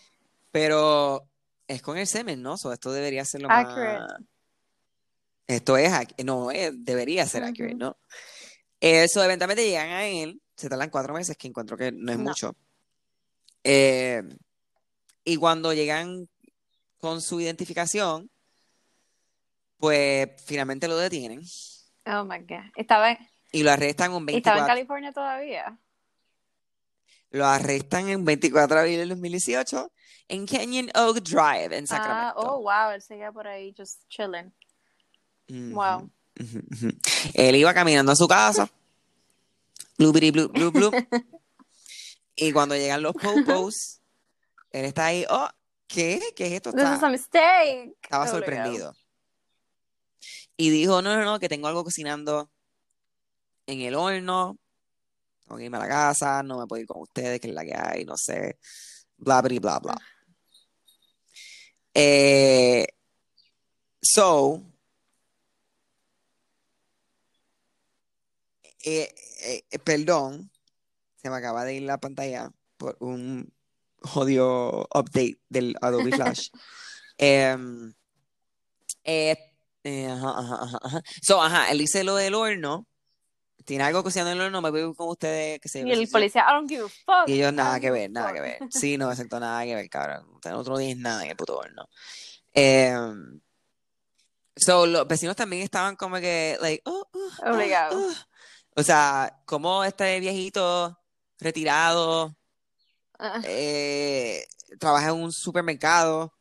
Pero 0.50 1.26
es 1.66 1.80
con 1.80 1.96
el 1.96 2.06
semen, 2.06 2.42
¿no? 2.42 2.58
So, 2.58 2.72
esto 2.72 2.92
debería 2.92 3.24
ser 3.24 3.40
lo 3.42 3.48
más... 3.48 3.64
Accurate. 3.66 4.24
Esto 5.46 5.76
es, 5.76 5.90
no, 6.24 6.50
es- 6.50 6.72
debería 6.84 7.26
ser 7.26 7.42
Ujú. 7.42 7.50
accurate, 7.50 7.74
¿no? 7.74 7.96
Eso, 8.80 9.24
eventualmente 9.24 9.64
llegan 9.66 9.88
a 9.90 10.06
él, 10.06 10.40
se 10.56 10.68
tardan 10.68 10.90
cuatro 10.90 11.14
meses, 11.14 11.36
que 11.36 11.48
encuentro 11.48 11.76
que 11.76 11.92
no 11.92 12.12
es 12.12 12.18
No. 12.18 12.24
mucho. 12.24 12.56
Eh, 13.64 14.22
y 15.24 15.36
cuando 15.36 15.72
llegan 15.72 16.28
con 16.98 17.20
su 17.20 17.40
identificación, 17.40 18.30
pues 19.78 20.28
finalmente 20.44 20.88
lo 20.88 20.96
detienen 20.96 21.42
Oh 22.06 22.24
my 22.24 22.38
God. 22.40 22.70
Estaba, 22.76 23.16
y 23.50 23.62
lo 23.62 23.70
arrestan 23.70 24.12
un 24.12 24.28
estaba 24.28 24.58
en 24.58 24.66
24, 24.66 24.66
California 24.66 25.12
todavía. 25.12 25.78
lo 27.30 27.46
arrestan 27.46 28.08
en 28.10 28.24
24 28.24 28.74
de 28.76 28.80
abril 28.82 28.98
del 28.98 29.08
2018 29.10 29.90
en 30.28 30.46
Canyon 30.46 30.90
Oak 30.94 31.20
Drive, 31.22 31.76
en 31.76 31.84
Ah, 31.84 31.86
Sacramento. 31.86 32.40
oh 32.40 32.62
wow, 32.62 32.90
él 32.94 33.00
seguía 33.02 33.32
por 33.32 33.46
ahí 33.48 33.74
just 33.76 34.02
chilling. 34.08 34.52
Wow. 35.74 36.10
Él 37.34 37.56
iba 37.56 37.72
caminando 37.74 38.12
a 38.12 38.16
su 38.16 38.26
casa, 38.28 38.70
blubiri, 39.98 40.30
blub, 40.30 40.52
blub, 40.52 40.72
blub, 40.72 40.94
y 42.36 42.52
cuando 42.52 42.74
llegan 42.76 43.02
los 43.02 43.14
popos, 43.14 44.00
él 44.70 44.84
está 44.86 45.06
ahí, 45.06 45.24
oh, 45.30 45.48
¿qué? 45.86 46.20
¿Qué 46.34 46.46
es 46.46 46.52
esto? 46.54 46.72
This 46.72 46.82
is 46.82 46.90
Está- 46.94 47.06
a 47.06 47.10
mistake. 47.10 47.96
estaba 48.02 48.24
Obligado. 48.24 48.38
sorprendido. 48.38 48.96
Y 50.56 50.70
dijo, 50.70 51.02
no, 51.02 51.16
no, 51.16 51.24
no, 51.24 51.38
que 51.38 51.48
tengo 51.48 51.66
algo 51.68 51.84
cocinando 51.84 52.50
en 53.66 53.80
el 53.80 53.94
horno, 53.94 54.58
tengo 55.44 55.56
que 55.58 55.64
irme 55.64 55.76
a 55.78 55.80
la 55.80 55.88
casa, 55.88 56.42
no 56.42 56.58
me 56.58 56.66
puedo 56.66 56.80
ir 56.80 56.86
con 56.86 57.02
ustedes, 57.02 57.40
que 57.40 57.48
es 57.48 57.54
la 57.54 57.64
que 57.64 57.74
hay, 57.74 58.04
no 58.04 58.16
sé, 58.16 58.58
bla, 59.16 59.42
bla, 59.42 59.58
bla, 59.60 59.78
bla. 59.80 59.96
Eh, 61.94 62.86
so, 64.00 64.62
eh, 68.84 69.14
eh, 69.70 69.78
perdón, 69.78 70.50
se 71.16 71.30
me 71.30 71.36
acaba 71.36 71.64
de 71.64 71.74
ir 71.74 71.82
la 71.82 71.98
pantalla 71.98 72.50
por 72.76 72.96
un 73.00 73.52
jodido 74.02 74.86
update 74.94 75.38
del 75.48 75.76
Adobe 75.80 76.12
Flash. 76.12 76.50
Em, 77.16 77.94
eh, 79.04 79.36
eh, 79.84 80.06
ajá, 80.06 80.38
ajá, 80.38 80.78
ajá. 80.82 81.02
So, 81.22 81.42
ajá, 81.42 81.70
él 81.70 81.78
dice 81.78 82.04
lo 82.04 82.16
del 82.16 82.34
horno. 82.34 82.86
Tiene 83.64 83.84
algo 83.84 84.02
cocinando 84.02 84.32
en 84.32 84.38
el 84.38 84.44
horno, 84.44 84.60
me 84.60 84.70
voy 84.70 84.94
con 84.94 85.08
ustedes, 85.08 85.58
que 85.58 85.70
se 85.70 85.80
Y 85.80 85.90
el 85.90 86.06
policía, 86.08 86.44
I 86.46 86.52
don't 86.52 86.68
give 86.68 86.84
a 86.84 86.88
fuck. 86.88 87.28
Y 87.28 87.32
ellos 87.34 87.52
nada 87.54 87.80
que 87.80 87.90
ver, 87.90 88.10
nada 88.10 88.32
que 88.34 88.40
ver. 88.42 88.58
Sí, 88.68 88.98
no, 88.98 89.10
exacto, 89.10 89.40
nada 89.40 89.64
que 89.64 89.74
ver, 89.74 89.88
cabrón. 89.88 90.26
Ustedes 90.34 90.54
no 90.54 90.76
tienes 90.76 90.98
nada 90.98 91.24
en 91.24 91.30
el 91.30 91.36
puto 91.36 91.56
horno. 91.56 91.88
Em, 92.52 93.40
so, 94.54 94.84
los 94.84 95.08
vecinos 95.08 95.34
también 95.34 95.62
estaban 95.62 95.96
como 95.96 96.16
que, 96.16 96.58
like, 96.60 96.82
oh, 96.84 97.08
oh, 97.10 97.30
ah, 97.42 97.52
Obligado. 97.52 97.98
Ah. 98.76 98.80
O 98.80 98.82
sea, 98.82 99.42
como 99.46 99.84
este 99.84 100.20
viejito 100.20 100.98
retirado 101.38 102.36
Ah, 103.18 103.40
eh, 103.44 104.44
trabaja 104.80 105.10
en 105.10 105.14
un 105.22 105.32
supermercado, 105.32 106.32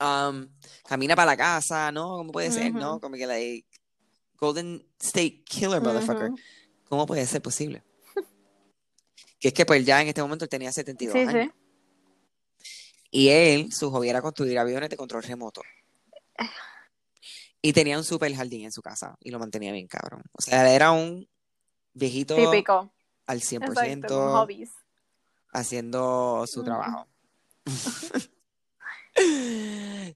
um, 0.00 0.46
camina 0.86 1.16
para 1.16 1.32
la 1.32 1.36
casa, 1.36 1.90
¿no? 1.90 2.16
¿Cómo 2.16 2.30
puede 2.30 2.52
ser, 2.52 2.72
no? 2.72 3.00
Como 3.00 3.16
que, 3.16 3.26
like, 3.26 3.66
Golden 4.38 4.86
State 5.00 5.42
Killer, 5.44 5.82
motherfucker. 5.82 6.30
¿Cómo 6.88 7.06
puede 7.06 7.26
ser 7.26 7.42
posible? 7.42 7.82
Que 9.40 9.48
es 9.48 9.54
que 9.54 9.66
pues 9.66 9.84
ya 9.84 10.00
en 10.00 10.08
este 10.08 10.22
momento 10.22 10.44
él 10.46 10.48
tenía 10.48 10.72
72 10.72 11.12
Sí, 11.12 11.18
años. 11.18 11.50
sí. 11.52 11.52
Y 13.10 13.28
él, 13.28 13.72
su 13.72 13.90
hobby 13.90 14.08
era 14.08 14.22
construir 14.22 14.58
aviones 14.58 14.88
de 14.88 14.96
control 14.96 15.22
remoto. 15.22 15.60
Y 17.66 17.72
tenía 17.72 17.96
un 17.96 18.04
super 18.04 18.34
jardín 18.36 18.66
en 18.66 18.72
su 18.72 18.82
casa 18.82 19.16
y 19.20 19.30
lo 19.30 19.38
mantenía 19.38 19.72
bien 19.72 19.86
cabrón. 19.86 20.22
O 20.32 20.42
sea, 20.42 20.70
era 20.70 20.90
un 20.90 21.26
viejito 21.94 22.36
Típico. 22.36 22.92
al 23.26 23.38
Exacto, 23.38 23.72
100% 23.72 24.06
con 24.06 24.32
hobbies. 24.32 24.70
haciendo 25.50 26.44
su 26.46 26.62
trabajo. 26.62 27.08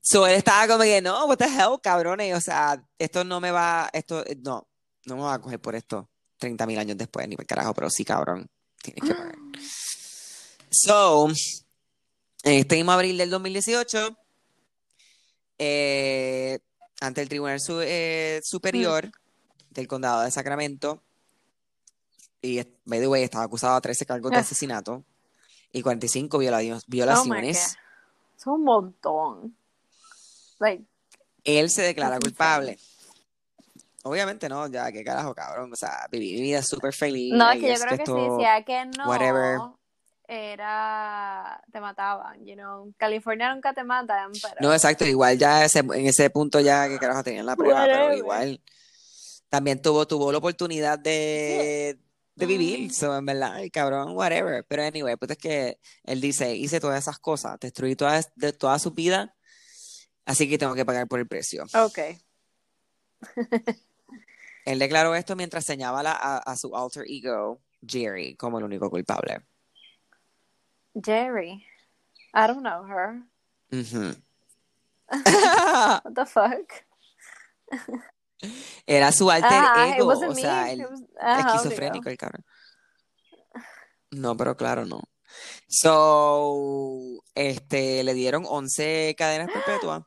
So 0.03 0.27
él 0.27 0.35
estaba 0.35 0.67
como 0.67 0.83
que, 0.83 1.01
no, 1.01 1.25
what 1.27 1.39
the 1.39 1.45
hell, 1.45 1.79
cabrones. 1.83 2.37
O 2.37 2.41
sea, 2.41 2.85
esto 2.99 3.25
no 3.25 3.41
me 3.41 3.51
va, 3.51 3.89
esto, 3.93 4.25
no, 4.43 4.67
no 5.07 5.17
me 5.17 5.23
va 5.23 5.35
a 5.35 5.41
coger 5.41 5.61
por 5.61 5.75
esto 5.77 6.11
30 6.39 6.67
mil 6.67 6.79
años 6.79 6.99
después, 6.99 7.27
ni 7.29 7.37
por 7.37 7.47
carajo, 7.47 7.73
pero 7.75 7.89
sí, 7.91 8.05
cabrón, 8.05 8.47
tienes 8.83 9.05
que 9.05 9.15
pagar. 9.15 9.37
So, 10.71 11.29
en 12.43 12.59
este 12.59 12.77
mismo 12.77 12.93
abril 12.93 13.17
del 13.17 13.31
2018, 13.31 14.19
eh, 15.59 16.59
ante 17.01 17.23
el 17.23 17.29
Tribunal 17.29 17.61
Su- 17.61 17.81
eh, 17.81 18.41
Superior 18.43 19.11
del 19.71 19.87
Condado 19.89 20.23
de 20.23 20.31
Sacramento, 20.31 21.03
y 22.43 22.63
by 22.85 23.01
the 23.01 23.09
way, 23.09 23.23
estaba 23.25 23.45
acusado 23.45 23.75
de 23.77 23.81
13 23.83 24.07
cargos 24.07 24.31
de 24.31 24.37
Ah. 24.39 24.41
asesinato 24.41 25.05
y 25.73 25.83
45 25.83 26.39
viola- 26.39 26.59
Oh 26.59 26.63
my 26.63 26.81
violaciones. 26.87 27.57
God. 27.77 28.39
Es 28.39 28.47
un 28.47 28.65
montón. 28.65 29.57
Like, 30.61 30.85
Él 31.45 31.71
se 31.71 31.83
declara 31.83 32.19
culpable. 32.19 32.79
Obviamente 34.05 34.49
no, 34.49 34.67
ya, 34.69 34.91
qué 34.93 35.03
carajo, 35.05 35.35
cabrón. 35.35 35.73
O 35.73 35.77
sea, 35.77 36.07
viví 36.11 36.35
mi 36.35 36.43
vida 36.43 36.63
súper 36.63 36.93
feliz. 36.95 37.33
no, 37.35 37.51
es 37.51 37.61
que 37.61 37.69
yo 37.69 37.75
creo 37.85 37.91
que 37.99 38.07
sí, 38.07 38.13
esto- 38.13 38.39
si 38.39 38.45
a 38.45 38.65
que 38.65 38.85
no, 38.97 39.09
whatever. 39.09 39.59
Era, 40.29 41.61
te 41.73 41.81
mataban, 41.81 42.45
you 42.45 42.55
know. 42.55 42.93
California 42.99 43.53
nunca 43.55 43.73
te 43.73 43.83
matan, 43.83 44.31
pero... 44.43 44.57
No, 44.61 44.73
exacto, 44.75 45.07
igual 45.07 45.39
ya 45.39 45.65
ese- 45.65 45.79
en 45.81 46.07
ese 46.07 46.29
punto 46.29 46.61
ya 46.61 46.87
que 46.87 46.99
carajo 46.99 47.25
tenían 47.25 47.47
la 47.47 47.57
prueba, 47.57 47.85
pero 47.87 48.13
igual 48.15 48.63
también 49.49 49.81
tuvo, 49.81 50.07
tuvo 50.07 50.31
la 50.31 50.37
oportunidad 50.39 50.99
de, 50.99 51.99
de 52.35 52.47
vivir, 52.47 52.93
so, 52.93 53.17
en 53.17 53.25
verdad, 53.25 53.55
ay, 53.55 53.71
cabrón, 53.71 54.15
whatever. 54.15 54.65
Pero 54.69 54.83
anyway, 54.83 55.17
pues 55.17 55.31
es 55.31 55.39
que 55.39 55.81
él 56.05 56.21
dice, 56.21 56.55
hice 56.55 56.79
todas 56.79 56.99
esas 57.01 57.19
cosas, 57.19 57.59
destruí 57.59 57.97
toda, 57.97 58.21
de 58.37 58.53
toda 58.53 58.79
su 58.79 58.91
vida, 58.91 59.35
así 60.27 60.47
que 60.47 60.59
tengo 60.59 60.75
que 60.75 60.85
pagar 60.85 61.09
por 61.09 61.19
el 61.21 61.27
precio. 61.27 61.65
Ok. 61.73 61.99
Él 64.67 64.79
declaró 64.79 65.15
esto 65.15 65.35
mientras 65.35 65.65
señala 65.65 66.13
a, 66.13 66.37
a 66.39 66.57
su 66.57 66.77
alter 66.77 67.05
ego, 67.09 67.63
Jerry, 67.87 68.37
como 68.37 68.59
el 68.59 68.65
único 68.65 68.91
culpable. 68.91 69.41
Jerry. 71.05 71.65
I 72.35 72.47
don't 72.47 72.63
know 72.63 72.85
her. 72.85 73.23
What 75.11 76.15
the 76.15 76.27
fuck? 76.27 76.85
Era 78.87 79.11
su 79.13 79.31
alter 79.31 79.51
it 79.89 79.95
ego, 79.97 80.09
o 80.09 80.29
me. 80.29 80.35
sea, 80.35 80.71
el 80.71 80.81
was- 80.87 81.03
ajá, 81.21 81.41
esquizofrénico, 81.57 82.09
el 82.09 82.17
cabrón. 82.17 82.45
No, 84.11 84.37
pero 84.37 84.57
claro, 84.57 84.85
no. 84.87 85.03
So, 85.69 87.23
este, 87.35 88.03
le 88.05 88.15
dieron 88.15 88.45
11 88.47 89.15
cadenas 89.19 89.51
perpetuas. 89.53 90.05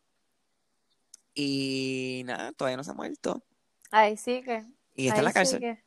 Y 1.33 2.23
nada, 2.25 2.51
todavía 2.53 2.77
no 2.77 2.83
se 2.83 2.91
ha 2.91 2.95
muerto. 2.95 3.43
Ahí 3.91 4.17
sí 4.17 4.41
que. 4.43 4.65
Y 4.95 5.07
está 5.07 5.19
en 5.19 5.23
la 5.25 5.29
ahí 5.29 5.33
cárcel. 5.33 5.59
sigue. 5.59 5.83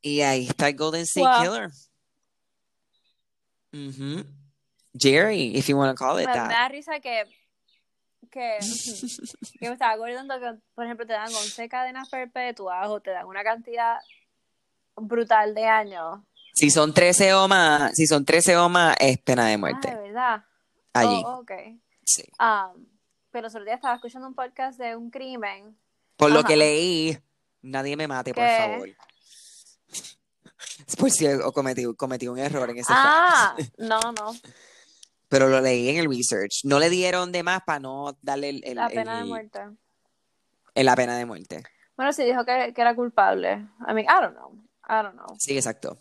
Y 0.00 0.20
ahí 0.22 0.46
está 0.48 0.68
el 0.68 0.76
Golden 0.76 1.02
State 1.02 1.26
Wow. 1.26 1.42
Killer. 1.42 1.70
Ujú. 3.74 4.24
Jerry, 4.96 5.56
if 5.56 5.68
you 5.68 5.76
want 5.76 5.90
to 5.90 5.96
call 6.02 6.16
it 6.18 6.26
Me, 6.26 6.32
me 6.32 6.38
that. 6.38 6.48
da 6.50 6.68
risa 6.68 7.00
que, 7.00 7.24
que, 8.30 8.58
que 9.58 9.68
me 9.68 9.72
estaba 9.74 9.92
acordando 9.94 10.38
que, 10.38 10.54
por 10.74 10.84
ejemplo, 10.84 11.04
te 11.06 11.12
dan 11.12 11.34
11 11.34 11.68
cadenas 11.68 12.08
perpetuas 12.08 12.88
o 12.88 13.00
te 13.00 13.10
dan 13.10 13.26
una 13.26 13.42
cantidad 13.42 13.98
brutal 14.96 15.54
de 15.54 15.64
años. 15.66 16.20
Si 16.54 16.70
son 16.70 16.94
13 16.94 17.34
o 17.34 17.48
más, 17.48 17.92
si 17.96 18.06
son 18.06 18.24
13 18.24 18.56
o 18.58 18.68
más, 18.68 18.94
es 19.00 19.18
pena 19.18 19.46
de 19.46 19.54
Ah, 19.54 19.58
muerte. 19.58 19.90
de 19.90 19.96
verdad. 19.96 20.44
Allí. 20.92 21.22
Oh, 21.26 21.40
ok. 21.40 21.50
Sí. 22.04 22.22
Um, 22.38 22.86
pero 23.32 23.48
otro 23.48 23.64
día 23.64 23.74
estaba 23.74 23.96
escuchando 23.96 24.28
un 24.28 24.34
podcast 24.36 24.78
de 24.78 24.94
un 24.94 25.10
crimen. 25.10 25.76
Por 26.16 26.30
lo 26.30 26.38
Ajá. 26.40 26.48
que 26.48 26.56
leí, 26.56 27.18
nadie 27.62 27.96
me 27.96 28.06
mate, 28.06 28.32
por 28.32 28.44
¿Qué? 28.44 28.56
favor. 28.56 28.88
Por 30.98 31.10
si 31.10 31.26
cometí, 31.54 31.84
cometí 31.96 32.28
un 32.28 32.38
error 32.38 32.68
en 32.70 32.78
ese 32.78 32.92
Ah, 32.94 33.54
fact. 33.56 33.70
no, 33.78 34.00
no. 34.12 34.32
Pero 35.28 35.48
lo 35.48 35.60
leí 35.60 35.88
en 35.88 35.96
el 35.96 36.08
research. 36.08 36.60
No 36.64 36.78
le 36.78 36.90
dieron 36.90 37.32
de 37.32 37.42
más 37.42 37.62
para 37.64 37.80
no 37.80 38.16
darle 38.22 38.50
el, 38.50 38.64
el- 38.64 38.76
La 38.76 38.88
pena 38.88 39.16
de 39.16 39.22
el- 39.22 39.28
muerte. 39.28 39.60
el- 40.74 40.86
la 40.86 40.94
pena 40.96 41.16
de 41.16 41.24
muerte. 41.26 41.62
Bueno, 41.96 42.12
sí 42.12 42.24
dijo 42.24 42.44
que, 42.44 42.72
que 42.74 42.80
era 42.80 42.94
culpable. 42.94 43.52
I 43.88 43.92
mean, 43.94 44.00
I 44.06 44.20
don't 44.20 44.34
know. 44.36 44.52
I 44.88 45.02
don't 45.02 45.14
know. 45.14 45.36
Sí, 45.38 45.56
exacto. 45.56 45.96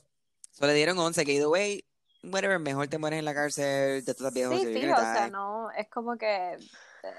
Solo 0.52 0.67
le 0.67 0.73
dieron 0.76 0.97
11, 0.99 1.26
que 1.26 1.34
either 1.34 1.47
way, 1.47 1.84
whatever, 2.23 2.60
mejor 2.60 2.88
te 2.88 2.97
mueres 2.97 3.19
en 3.19 3.26
la 3.26 3.34
cárcel, 3.34 4.04
de 4.04 4.13
todas 4.13 4.34
viejas, 4.34 4.60
Sí, 4.60 4.65
fijo, 4.73 4.93
o 4.93 4.99
sea, 4.99 5.30
no, 5.30 5.71
es 5.71 5.88
como 5.89 6.17
que 6.17 6.58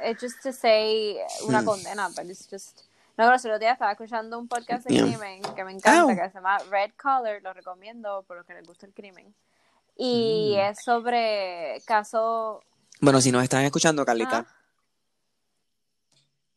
es 0.02 0.18
just 0.20 0.40
to 0.42 0.52
say 0.52 1.16
una 1.46 1.62
Hmm. 1.62 1.64
condena, 1.64 2.10
pero 2.14 2.28
it's 2.30 2.46
just 2.50 2.80
no, 3.16 3.24
pero 3.24 3.30
el 3.30 3.34
otro 3.36 3.58
día 3.58 3.72
estaba 3.72 3.92
escuchando 3.92 4.38
un 4.38 4.48
podcast 4.48 4.86
de 4.86 4.94
Yeah. 4.94 5.04
crimen 5.04 5.42
que 5.54 5.64
me 5.64 5.72
encanta, 5.72 6.04
Ow. 6.04 6.08
que 6.08 6.28
se 6.28 6.34
llama 6.34 6.58
Red 6.70 6.92
Collar, 7.00 7.40
lo 7.42 7.52
recomiendo 7.52 8.22
por 8.24 8.36
los 8.38 8.46
que 8.46 8.54
les 8.54 8.66
gusta 8.66 8.86
el 8.86 8.92
crimen. 8.94 9.34
Y 9.96 10.54
Mm. 10.56 10.60
es 10.60 10.82
sobre 10.84 11.80
caso 11.86 12.60
Bueno, 13.00 13.20
si 13.20 13.30
nos 13.32 13.42
están 13.44 13.64
escuchando, 13.64 14.04
Carlita, 14.04 14.46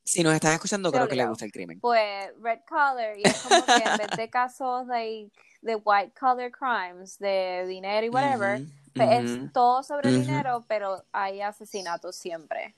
si 0.04 0.24
nos 0.24 0.34
están 0.34 0.54
escuchando, 0.54 0.90
creo 0.92 1.04
que 1.08 1.16
le 1.16 1.24
obligado. 1.24 1.30
gusta 1.32 1.46
el 1.46 1.52
crimen. 1.52 1.80
pues 1.82 2.32
Red 2.42 2.62
Collar 2.68 3.18
y 3.18 3.24
es 3.24 3.42
como 3.44 3.66
que 3.66 3.74
en 3.74 3.98
vez 3.98 4.10
de 4.16 4.30
casos 4.30 4.88
like, 4.88 5.32
de 5.62 5.76
white 5.76 6.14
collar 6.18 6.52
crimes, 6.52 7.20
de 7.20 7.66
dinero 7.68 8.06
y 8.06 8.10
whatever, 8.10 8.62
pues 8.96 9.10
es 9.12 9.54
todo 9.54 9.84
sobre 9.84 10.12
dinero, 10.12 10.64
pero 10.68 11.04
hay 11.12 11.42
asesinatos 11.42 12.16
siempre. 12.16 12.74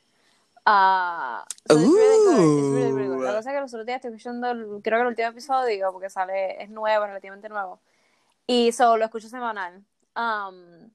Ah, 0.72 1.44
so 1.68 1.80
it's 1.80 1.90
really 1.90 2.26
good, 2.26 2.60
it's 2.60 2.76
really, 2.76 2.92
really 2.92 3.08
good. 3.16 3.24
La 3.26 3.34
cosa 3.36 3.50
es 3.50 3.56
que 3.56 3.62
los 3.62 3.74
otros 3.74 3.86
días 3.88 3.96
estoy 3.96 4.12
escuchando, 4.12 4.52
el- 4.52 4.82
creo 4.84 4.98
que 5.00 5.02
el 5.02 5.08
último 5.08 5.28
episodio, 5.30 5.92
porque 5.92 6.12
sale, 6.12 6.62
es 6.62 6.70
nuevo, 6.70 7.08
relativamente 7.08 7.50
nuevo. 7.50 7.80
Y 8.46 8.72
solo 8.72 8.98
lo 8.98 9.06
escucho 9.06 9.30
semanal. 9.30 9.84
Um, 10.16 10.92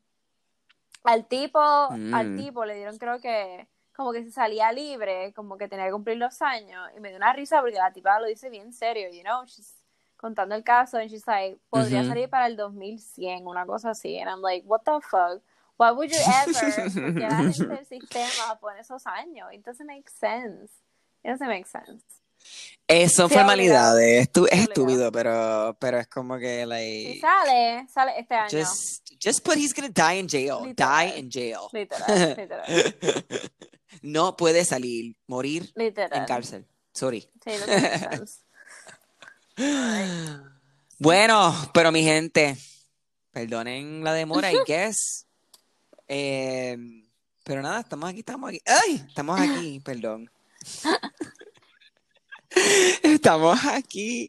al 1.02 1.26
tipo, 1.26 1.58
al 1.60 2.30
Mm. 2.30 2.36
tipo 2.36 2.64
le 2.64 2.74
dieron 2.76 2.98
creo 2.98 3.18
que 3.20 3.66
como 3.96 4.12
que 4.12 4.22
se 4.24 4.30
salía 4.30 4.70
libre, 4.72 5.32
como 5.34 5.56
que 5.56 5.66
tenía 5.68 5.86
que 5.86 5.92
cumplir 5.92 6.18
los 6.18 6.40
años, 6.42 6.88
y 6.96 7.00
me 7.00 7.08
dio 7.08 7.16
una 7.16 7.32
risa 7.32 7.60
porque 7.60 7.76
la 7.76 7.92
tipa 7.92 8.18
lo 8.20 8.26
dice 8.26 8.50
bien 8.50 8.72
serio, 8.72 9.08
you 9.12 9.22
know, 9.22 9.44
she's 9.44 9.74
contando 10.16 10.54
el 10.54 10.62
caso, 10.64 10.98
and 10.98 11.08
she's 11.10 11.26
like, 11.26 11.58
podría 11.68 12.02
salir 12.08 12.28
para 12.30 12.46
el 12.46 12.56
2100, 12.56 13.46
una 13.46 13.66
cosa 13.66 13.90
así, 13.90 14.18
and 14.20 14.28
I'm 14.30 14.40
like, 14.40 14.64
what 14.66 14.82
the 14.84 15.00
fuck? 15.00 15.42
Why 15.76 15.90
would 15.90 16.10
you 16.10 16.18
ever? 16.18 16.92
Porque 16.92 17.20
la 17.20 17.36
gente 17.42 17.66
del 17.66 17.86
sistema 17.86 18.58
pone 18.60 18.80
esos 18.80 19.02
años. 19.06 19.52
It 19.52 19.64
doesn't 19.64 19.86
make 19.86 20.08
sense. 20.08 20.72
It 21.24 21.30
doesn't 21.30 21.48
make 21.48 21.66
sense. 21.66 22.04
Eh, 22.86 23.08
son 23.08 23.30
Sí, 23.30 23.34
formalidades, 23.36 24.28
es, 24.28 24.60
estúpido, 24.60 25.10
pero, 25.10 25.74
pero 25.80 25.98
es 25.98 26.06
como 26.08 26.36
que, 26.38 26.66
like, 26.66 27.18
sale, 27.18 27.86
sale 27.88 28.18
este 28.18 28.34
año. 28.34 28.50
just, 28.50 29.08
just 29.18 29.42
put 29.42 29.56
he's 29.56 29.72
gonna 29.72 29.88
die 29.88 30.18
in 30.20 30.28
jail, 30.28 30.58
Literal. 30.62 31.06
die 31.08 31.18
in 31.18 31.30
jail. 31.30 31.60
Literal, 31.72 32.06
literal, 32.36 32.64
No 34.02 34.36
puede 34.36 34.66
salir, 34.66 35.16
morir 35.26 35.72
en 35.74 35.84
literal. 35.84 36.26
cárcel. 36.26 36.66
Sorry. 36.92 37.22
Sí, 37.42 37.50
make 37.66 37.98
sense. 38.10 38.40
Bueno, 40.98 41.54
pero 41.72 41.90
mi 41.92 42.02
gente, 42.02 42.56
perdonen 43.32 44.04
la 44.04 44.12
demora, 44.12 44.52
I 44.52 44.58
guess. 44.66 45.23
Eh, 46.08 46.76
pero 47.44 47.62
nada, 47.62 47.80
estamos 47.80 48.10
aquí, 48.10 48.20
estamos 48.20 48.48
aquí. 48.48 48.60
¡Ay! 48.66 49.04
Estamos 49.06 49.40
aquí, 49.40 49.80
perdón. 49.84 50.30
Estamos 53.02 53.58
aquí. 53.66 54.28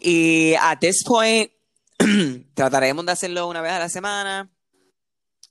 Y 0.00 0.54
at 0.54 0.78
this 0.78 1.02
point, 1.04 1.50
trataremos 2.54 3.04
de 3.04 3.12
hacerlo 3.12 3.48
una 3.48 3.60
vez 3.60 3.72
a 3.72 3.78
la 3.78 3.88
semana, 3.88 4.50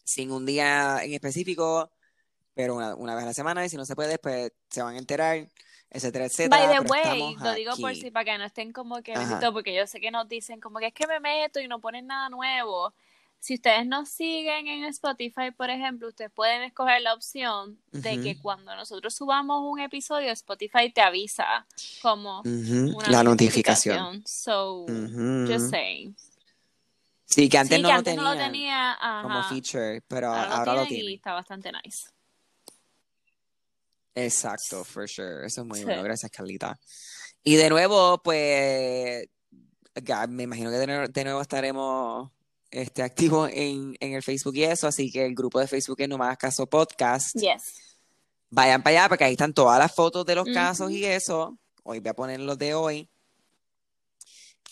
sin 0.04 0.32
un 0.32 0.46
día 0.46 1.04
en 1.04 1.14
específico, 1.14 1.92
pero 2.54 2.76
una, 2.76 2.96
una 2.96 3.16
vez 3.16 3.24
a 3.24 3.28
la 3.28 3.34
semana, 3.34 3.66
y 3.66 3.70
si 3.70 3.78
no 3.78 3.86
se 3.86 3.96
puede, 3.96 4.18
pues 4.20 4.52
se 4.70 4.82
van 4.82 4.96
a 4.96 5.00
enterar, 5.00 5.48
etcétera, 5.90 6.26
etcétera. 6.26 6.68
By 6.68 6.78
the 6.78 6.90
way, 6.90 7.36
lo 7.36 7.54
digo 7.54 7.76
por 7.78 7.92
aquí. 7.92 8.02
si 8.02 8.12
para 8.12 8.26
que 8.26 8.38
no 8.38 8.46
estén 8.46 8.72
como 8.72 9.02
que 9.02 9.14
porque 9.54 9.74
yo 9.74 9.88
sé 9.88 10.00
que 10.00 10.12
nos 10.12 10.28
dicen 10.28 10.60
como 10.60 10.80
que 10.80 10.88
es 10.88 10.94
que 10.94 11.08
me 11.08 11.20
meto 11.20 11.60
y 11.60 11.68
no 11.68 11.80
ponen 11.80 12.08
nada 12.08 12.30
nuevo. 12.30 12.94
Si 13.42 13.54
ustedes 13.56 13.86
nos 13.88 14.10
siguen 14.10 14.68
en 14.68 14.84
Spotify, 14.86 15.52
por 15.56 15.70
ejemplo, 15.70 16.10
ustedes 16.10 16.30
pueden 16.32 16.62
escoger 16.64 17.02
la 17.02 17.14
opción 17.14 17.80
de 17.92 18.20
que 18.22 18.38
cuando 18.38 18.76
nosotros 18.76 19.14
subamos 19.16 19.62
un 19.64 19.80
episodio, 19.80 20.30
Spotify 20.32 20.92
te 20.94 21.02
avisa 21.02 21.66
como 22.02 22.42
una 22.42 23.10
La 23.10 23.24
notificación. 23.24 24.24
So, 24.28 24.82
Ujú. 24.84 25.46
just 25.52 25.70
saying. 25.70 26.16
Sí, 27.26 27.48
que 27.48 27.58
antes, 27.60 27.78
sí, 27.78 27.82
no, 27.82 27.88
que 27.88 27.94
lo 27.94 27.98
antes 28.00 28.16
no 28.16 28.24
lo 28.24 28.30
tenían 28.32 28.52
tenía, 28.52 28.92
ajá. 28.94 29.22
como 29.22 29.44
feature, 29.44 30.02
pero 30.08 30.28
ahora, 30.34 30.58
ahora 30.58 30.74
lo 30.76 30.84
y 30.86 30.88
tienen. 30.88 31.16
está 31.16 31.34
bastante 31.34 31.72
nice. 31.72 32.08
Exacto, 34.16 34.84
for 34.84 35.08
sure. 35.08 35.46
Eso 35.46 35.62
es 35.62 35.68
muy 35.68 35.80
Sí. 35.80 35.86
bueno. 35.86 36.04
Gracias, 36.04 36.30
Carlita. 36.32 36.78
Y 37.44 37.56
de 37.56 37.70
nuevo, 37.70 38.22
pues, 38.22 39.28
me 40.30 40.44
imagino 40.44 40.72
que 40.72 40.78
de 40.78 40.88
nuevo, 40.88 41.08
de 41.08 41.24
nuevo 41.24 41.42
estaremos 41.42 42.32
este, 42.72 43.02
activos 43.02 43.50
en, 43.54 43.96
en 44.00 44.14
el 44.14 44.24
Facebook 44.24 44.56
y 44.56 44.64
eso, 44.64 44.88
así 44.88 45.12
que 45.12 45.26
el 45.26 45.36
grupo 45.36 45.60
de 45.60 45.68
Facebook 45.68 46.00
es 46.02 46.10
No 46.10 46.20
Caso 46.38 46.68
Podcast. 46.68 47.36
Yes. 47.36 47.98
Vayan 48.50 48.82
para 48.82 48.98
allá 48.98 49.10
porque 49.10 49.24
ahí 49.24 49.34
están 49.34 49.54
todas 49.54 49.78
las 49.80 49.94
fotos 49.94 50.26
de 50.26 50.36
los 50.36 50.46
casos 50.46 50.92
y 50.92 51.06
eso. 51.06 51.58
Hoy 51.84 52.00
voy 52.00 52.10
a 52.10 52.14
poner 52.14 52.40
los 52.40 52.58
de 52.58 52.74
hoy. 52.74 53.10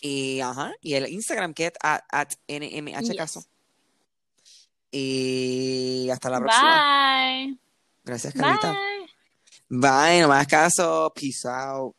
Y, 0.01 0.39
ajá, 0.41 0.73
y 0.81 0.93
el 0.93 1.07
Instagram 1.07 1.53
que 1.53 1.67
es 1.67 1.73
at, 1.81 2.01
at 2.11 2.29
NMH 2.47 3.15
Caso. 3.15 3.39
Yes. 3.39 3.49
Y 4.91 6.09
hasta 6.11 6.29
la 6.29 6.39
próxima. 6.39 7.45
Bye. 7.45 7.59
Gracias, 8.03 8.33
Carlita. 8.33 8.71
Bye. 9.69 10.21
Bye, 10.21 10.21
no 10.21 10.47
caso. 10.47 11.11
Peace 11.13 11.47
out. 11.47 11.95